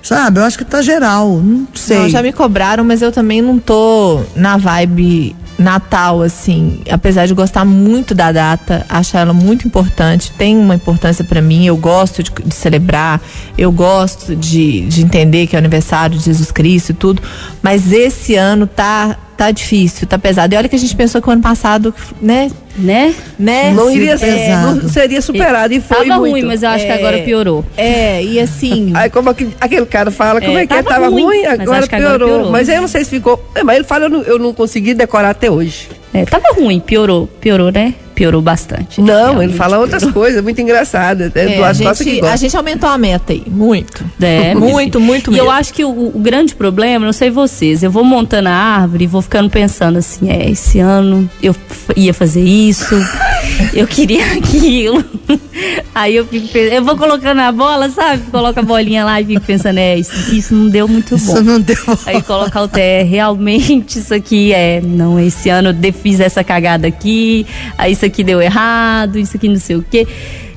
Sabe? 0.02 0.40
Eu 0.40 0.44
acho 0.46 0.58
que 0.58 0.66
tá 0.66 0.82
geral. 0.82 1.38
Não 1.38 1.68
sei. 1.76 2.00
Não, 2.00 2.10
já 2.10 2.24
me 2.24 2.34
cobraram, 2.34 2.84
mas 2.84 3.02
eu 3.02 3.12
também 3.12 3.42
não 3.42 3.60
tô 3.60 4.22
na 4.36 4.58
vibe 4.58 5.36
Natal, 5.62 6.22
assim. 6.22 6.82
Apesar 6.90 7.26
de 7.26 7.34
gostar 7.34 7.64
muito 7.64 8.14
da 8.14 8.32
data, 8.32 8.86
achar 8.90 9.20
ela 9.20 9.34
muito 9.34 9.68
importante, 9.68 10.32
tem 10.32 10.58
uma 10.58 10.76
importância 10.76 11.24
pra 11.24 11.42
mim. 11.42 11.66
Eu 11.66 11.78
gosto 11.78 12.24
de, 12.24 12.32
de 12.32 12.54
celebrar, 12.54 13.22
eu 13.58 13.72
gosto 13.72 14.36
de, 14.36 14.82
de 14.88 15.04
entender 15.04 15.48
que 15.48 15.56
é 15.56 15.58
o 15.58 15.60
aniversário 15.60 16.18
de 16.18 16.26
Jesus 16.26 16.52
Cristo 16.52 16.90
e 16.90 16.94
tudo. 16.94 17.22
Mas 17.62 17.92
esse 17.92 18.36
ano 18.36 18.68
tá, 18.68 19.18
tá 19.42 19.50
difícil, 19.50 20.06
tá 20.08 20.20
pesado. 20.20 20.54
E 20.54 20.58
olha 20.58 20.70
que 20.70 20.76
a 20.76 20.80
gente 20.80 20.96
pensou 20.96 21.20
que 21.20 21.28
o 21.28 21.32
ano 21.32 21.42
passado, 21.42 21.94
né? 22.22 22.52
Né? 22.78 23.14
Né? 23.40 23.74
Não 23.74 23.90
iria 23.90 24.16
ser, 24.16 24.34
pesado. 24.36 24.82
não 24.84 24.90
seria 24.90 25.20
superado. 25.22 25.74
E 25.74 25.82
foi 25.82 26.06
Tava 26.06 26.20
muito. 26.20 26.32
ruim, 26.34 26.44
mas 26.44 26.62
eu 26.62 26.70
acho 26.70 26.86
que 26.86 26.92
É. 26.92 26.96
agora 26.96 27.18
piorou. 27.24 27.66
É, 27.76 28.24
e 28.24 28.40
assim. 28.40 28.92
Aí 28.96 29.10
como 29.10 29.32
aquele, 29.32 29.52
aquele 29.60 29.86
cara 29.88 30.12
fala, 30.12 30.40
como 30.40 30.56
É, 30.58 30.62
é 30.64 30.68
que 30.68 30.74
é? 30.74 30.84
tava 30.84 30.90
Tava 30.90 31.08
ruim, 31.10 31.24
ruim, 31.24 31.46
agora, 31.46 31.88
que 31.88 31.96
agora 31.96 32.18
piorou. 32.20 32.28
piorou. 32.30 32.52
Mas 32.52 32.70
aí 32.70 32.76
eu 32.76 32.82
não 32.82 32.88
sei 32.88 33.04
se 33.04 33.10
ficou. 33.10 33.44
É, 33.56 33.64
mas 33.64 33.78
ele 33.78 33.86
fala, 33.86 34.06
eu 34.06 34.10
não, 34.10 34.22
eu 34.22 34.38
não 34.40 34.54
consegui 34.54 34.94
decorar 34.94 35.32
até 35.32 35.50
hoje. 35.50 35.90
É, 36.14 36.24
tava 36.24 36.54
ruim, 36.54 36.80
piorou. 36.80 37.26
Piorou, 37.40 37.72
né? 37.72 37.96
Piorou 38.22 38.40
bastante. 38.40 39.02
Não, 39.02 39.16
Realmente 39.16 39.50
ele 39.50 39.58
fala 39.58 39.80
outras 39.80 40.06
coisas, 40.06 40.44
muito 40.44 40.62
engraçadas. 40.62 41.32
É, 41.36 41.56
é, 41.56 41.64
a, 41.64 41.74
gente, 41.74 42.24
a 42.24 42.36
gente 42.36 42.56
aumentou 42.56 42.88
a 42.88 42.96
meta 42.96 43.34
aí, 43.34 43.42
muito. 43.48 44.06
É, 44.22 44.54
muito, 44.54 45.00
muito 45.00 45.34
E 45.34 45.40
eu 45.40 45.50
acho 45.50 45.74
que 45.74 45.84
o, 45.84 45.90
o 45.90 46.20
grande 46.20 46.54
problema, 46.54 47.04
não 47.04 47.14
sei 47.14 47.32
vocês, 47.32 47.82
eu 47.82 47.90
vou 47.90 48.04
montando 48.04 48.48
a 48.48 48.54
árvore 48.54 49.06
e 49.06 49.08
vou 49.08 49.24
ficando 49.24 49.50
pensando 49.50 49.98
assim, 49.98 50.30
é, 50.30 50.52
esse 50.52 50.78
ano 50.78 51.28
eu 51.42 51.56
ia 51.96 52.14
fazer 52.14 52.44
isso, 52.44 52.94
eu 53.74 53.88
queria 53.88 54.24
aquilo. 54.34 55.04
Aí 55.96 56.16
eu 56.16 56.26
fico 56.26 56.48
pensando, 56.48 56.74
eu 56.74 56.84
vou 56.84 56.96
colocando 56.96 57.40
a 57.40 57.52
bola, 57.52 57.90
sabe? 57.90 58.22
Coloca 58.30 58.60
a 58.60 58.64
bolinha 58.64 59.04
lá 59.04 59.20
e 59.20 59.26
fico 59.26 59.42
pensando, 59.42 59.80
é, 59.80 59.98
isso, 59.98 60.34
isso 60.34 60.54
não 60.54 60.70
deu 60.70 60.88
muito 60.88 61.18
bom. 61.18 61.34
Isso 61.34 61.44
não 61.44 61.60
deu. 61.60 61.76
Aí 62.06 62.22
colocar 62.22 62.62
o 62.62 62.68
TR, 62.68 63.04
realmente 63.10 63.98
isso 63.98 64.14
aqui 64.14 64.54
é, 64.54 64.80
não, 64.82 65.20
esse 65.20 65.50
ano 65.50 65.76
eu 65.82 65.94
fiz 65.94 66.20
essa 66.20 66.44
cagada 66.44 66.88
aqui, 66.88 67.46
aí 67.78 67.94
isso 67.94 68.06
aqui 68.06 68.11
deu 68.24 68.42
errado, 68.42 69.18
isso 69.18 69.38
aqui 69.38 69.48
não 69.48 69.58
sei 69.58 69.76
o 69.76 69.86
quê. 69.90 70.08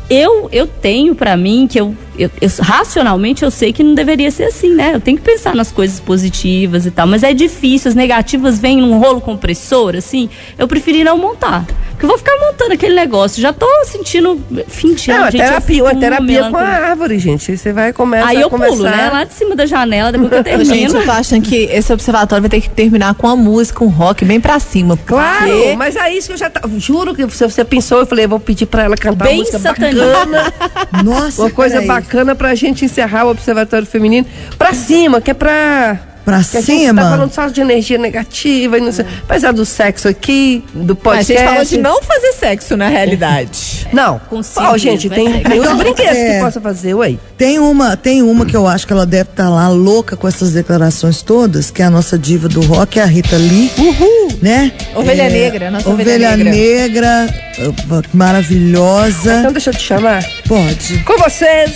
Eu, 0.09 0.49
eu 0.53 0.67
tenho 0.67 1.14
pra 1.14 1.37
mim 1.37 1.67
que 1.67 1.81
eu, 1.81 1.97
eu, 2.18 2.31
eu- 2.40 2.50
racionalmente 2.61 3.42
eu 3.44 3.50
sei 3.50 3.72
que 3.72 3.83
não 3.83 3.94
deveria 3.94 4.31
ser 4.31 4.44
assim, 4.44 4.74
né? 4.74 4.92
Eu 4.94 5.00
tenho 5.00 5.16
que 5.18 5.22
pensar 5.24 5.55
nas 5.55 5.70
coisas 5.72 5.98
positivas 6.00 6.87
e 6.87 6.90
tal, 6.90 7.07
mas 7.07 7.22
é 7.22 7.33
difícil, 7.35 7.88
as 7.88 7.94
negativas 7.94 8.59
vêm 8.59 8.79
num 8.81 8.98
rolo 8.98 9.20
compressor, 9.20 9.94
assim, 9.96 10.29
eu 10.59 10.66
preferi 10.68 11.05
não 11.05 11.18
montar. 11.18 11.64
Porque 11.90 12.05
eu 12.07 12.09
vou 12.09 12.18
ficar 12.18 12.37
montando 12.40 12.72
aquele 12.72 12.94
negócio, 12.94 13.40
já 13.40 13.53
tô 13.53 13.66
sentindo 13.85 14.40
fim 14.66 14.94
de 14.94 15.09
Não, 15.09 15.24
gente, 15.31 15.37
eu 15.40 15.46
terapia, 15.46 15.85
é 15.88 15.94
terapia 15.94 16.50
com 16.50 16.57
a 16.57 16.62
árvore, 16.62 17.18
gente. 17.20 17.53
Aí 17.53 17.57
você 17.59 17.72
vai 17.72 17.92
começar 17.92 18.27
Aí 18.29 18.38
a 18.38 18.40
eu 18.40 18.50
conversar. 18.50 18.77
pulo, 18.77 18.88
né? 18.90 19.11
Lá 19.12 19.24
de 19.24 19.33
cima 19.35 19.55
da 19.55 19.64
janela, 19.64 20.11
depois 20.11 20.31
que 20.31 20.37
eu 20.37 20.42
Gente, 20.64 20.68
termino. 20.68 20.98
eu 20.98 21.05
tô 21.05 21.11
achando 21.12 21.42
que 21.42 21.55
esse 21.57 21.92
observatório 21.92 22.42
vai 22.42 22.50
ter 22.50 22.61
que 22.61 22.68
terminar 22.68 23.14
com 23.14 23.29
a 23.29 23.37
música, 23.37 23.85
um 23.85 23.88
rock 23.88 24.24
bem 24.24 24.40
pra 24.40 24.59
cima. 24.59 24.98
Claro, 25.07 25.46
porque- 25.53 25.77
mas 25.77 25.94
é 25.94 26.12
isso 26.12 26.27
que 26.29 26.33
eu 26.35 26.37
já 26.38 26.50
tava. 26.50 26.68
Juro 26.81 27.14
que 27.14 27.24
você, 27.27 27.48
você 27.48 27.64
pensou, 27.64 28.00
eu 28.00 28.07
falei, 28.07 28.24
eu 28.24 28.29
vou 28.29 28.40
pedir 28.40 28.66
pra 28.66 28.83
ela 28.83 28.96
cantar 28.96 29.24
Bem 29.27 29.35
uma 29.37 29.38
música 29.40 29.59
satanista. 29.61 30.05
bacana. 30.05 30.53
Nossa, 31.05 31.42
Uma 31.42 31.50
coisa 31.50 31.74
peraí. 31.77 31.87
Bacana 32.05 32.35
pra 32.35 32.55
gente 32.55 32.85
encerrar 32.85 33.25
o 33.25 33.31
Observatório 33.31 33.87
Feminino. 33.87 34.27
Pra 34.59 34.75
cima, 34.75 35.21
que 35.21 35.31
é 35.31 35.35
pra. 35.35 36.13
Pra 36.24 36.42
que 36.42 36.56
a 36.56 36.60
gente 36.60 36.80
cima? 36.87 37.02
tá 37.02 37.10
falando 37.10 37.32
só 37.32 37.46
de 37.48 37.60
energia 37.60 37.98
negativa 37.98 38.78
e 38.78 38.80
não 38.80 38.90
sei. 38.92 39.04
Apesar 39.28 39.52
do 39.52 39.64
sexo 39.66 40.08
aqui, 40.08 40.64
do 40.74 40.87
Mas 40.88 40.90
a 40.90 40.94
podcast. 40.94 41.32
gente 41.34 41.48
falou 41.48 41.64
de 41.64 41.78
não 41.78 42.02
fazer 42.02 42.32
sexo 42.32 42.76
na 42.76 42.88
realidade. 42.88 43.87
Não. 43.92 44.18
Consigo, 44.18 44.60
Ó, 44.66 44.76
gente, 44.76 45.08
vai 45.08 45.18
tem, 45.18 45.42
tem 45.42 45.58
outros 45.60 45.76
brinquedos 45.78 46.16
É. 46.16 46.34
que 46.38 46.40
possa 46.44 46.60
fazer, 46.60 46.94
ué. 46.94 47.14
Tem 47.38 47.58
uma, 47.58 47.96
tem 47.96 48.22
uma 48.22 48.44
que 48.46 48.56
eu 48.56 48.66
acho 48.66 48.87
que 48.87 48.92
ela 48.92 49.06
deve 49.06 49.30
estar 49.30 49.48
lá 49.48 49.68
louca 49.68 50.16
com 50.16 50.26
essas 50.26 50.52
declarações 50.52 51.22
todas, 51.22 51.70
que 51.70 51.80
é 51.82 51.84
a 51.84 51.90
nossa 51.90 52.18
diva 52.18 52.48
do 52.48 52.60
rock, 52.62 52.98
a 52.98 53.04
Rita 53.04 53.37
Lee. 53.37 53.70
Uhul! 53.78 54.38
Né? 54.42 54.72
Ovelha 54.96 55.28
negra, 55.28 55.70
nossa 55.70 55.88
ovelha, 55.88 56.32
ovelha 56.32 56.37
negra. 56.37 56.52
negra, 56.52 57.34
uh, 57.58 58.02
maravilhosa. 58.12 59.38
Então 59.40 59.52
deixa 59.52 59.70
eu 59.70 59.74
te 59.74 59.82
chamar. 59.82 60.24
Pode. 60.48 60.98
Com 61.04 61.16
vocês, 61.18 61.72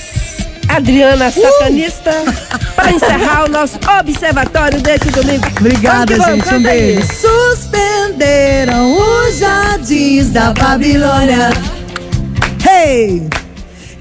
Adriana 0.68 1.30
Satanista, 1.30 2.12
para 2.76 2.92
encerrar 2.92 3.44
o 3.44 3.48
nosso 3.48 3.78
Observatório 4.00 4.80
deste 4.80 5.10
domingo. 5.10 5.46
Obrigada, 5.58 6.16
Vamos 6.16 6.44
gente. 6.44 6.54
Um 6.54 6.62
beijo. 6.62 7.08
Suspenderam 7.14 8.96
os 8.96 9.38
jardins 9.38 10.30
da 10.30 10.52
Babilônia. 10.52 11.50
Hey! 12.68 13.28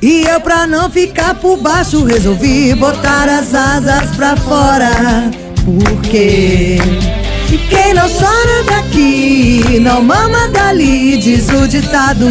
E 0.02 0.26
eu, 0.26 0.40
pra 0.40 0.68
não 0.68 0.90
ficar 0.90 1.34
por 1.36 1.58
baixo, 1.58 2.06
resolvi 2.06 2.76
botar 2.76 3.28
as 3.28 3.56
asas 3.56 4.16
pra 4.16 4.36
fora. 4.36 4.92
Porque 5.66 6.78
quem 7.70 7.94
não 7.94 8.08
chora 8.08 8.64
daqui, 8.66 9.80
não 9.82 10.04
mama 10.04 10.48
dali, 10.50 11.18
diz 11.18 11.50
o 11.50 11.68
ditado. 11.68 12.28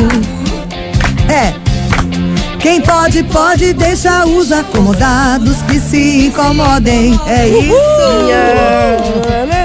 É. 1.29 1.65
Quem 2.66 2.81
pode, 2.81 3.22
pode, 3.22 3.72
deixa 3.74 4.26
os 4.26 4.50
acomodados 4.50 5.62
que 5.68 5.79
se 5.79 6.26
incomodem. 6.26 7.16
É 7.29 7.46
isso. 7.46 7.72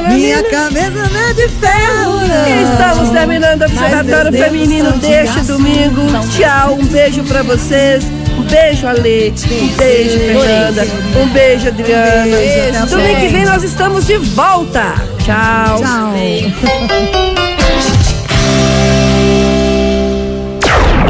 Minha 0.08 0.44
cabeça 0.44 1.10
não 1.12 1.20
é 1.20 1.34
de 1.34 1.48
ferro, 1.48 2.20
não. 2.28 2.72
Estamos 2.72 3.10
terminando 3.10 3.62
o 3.64 3.66
Observatório 3.66 4.32
Feminino 4.32 4.92
de 4.92 5.00
deste 5.00 5.40
domingo. 5.40 6.02
Tchau, 6.30 6.76
um 6.76 6.86
beijo 6.86 7.24
pra 7.24 7.42
vocês. 7.42 8.04
Um 8.38 8.44
beijo, 8.44 8.86
Ale. 8.86 9.34
Um 9.52 9.68
beijo, 9.78 10.20
Fernanda. 10.20 10.88
Um 11.20 11.28
beijo, 11.30 11.70
Adriana. 11.70 12.24
Beijo, 12.24 12.86
Domingo 12.86 13.20
que 13.20 13.28
vem 13.30 13.46
nós 13.46 13.64
estamos 13.64 14.06
de 14.06 14.18
volta. 14.20 14.94
Tchau. 15.26 15.82
Tchau. 15.82 17.31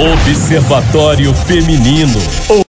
Observatório 0.02 1.32
Feminino. 1.32 2.18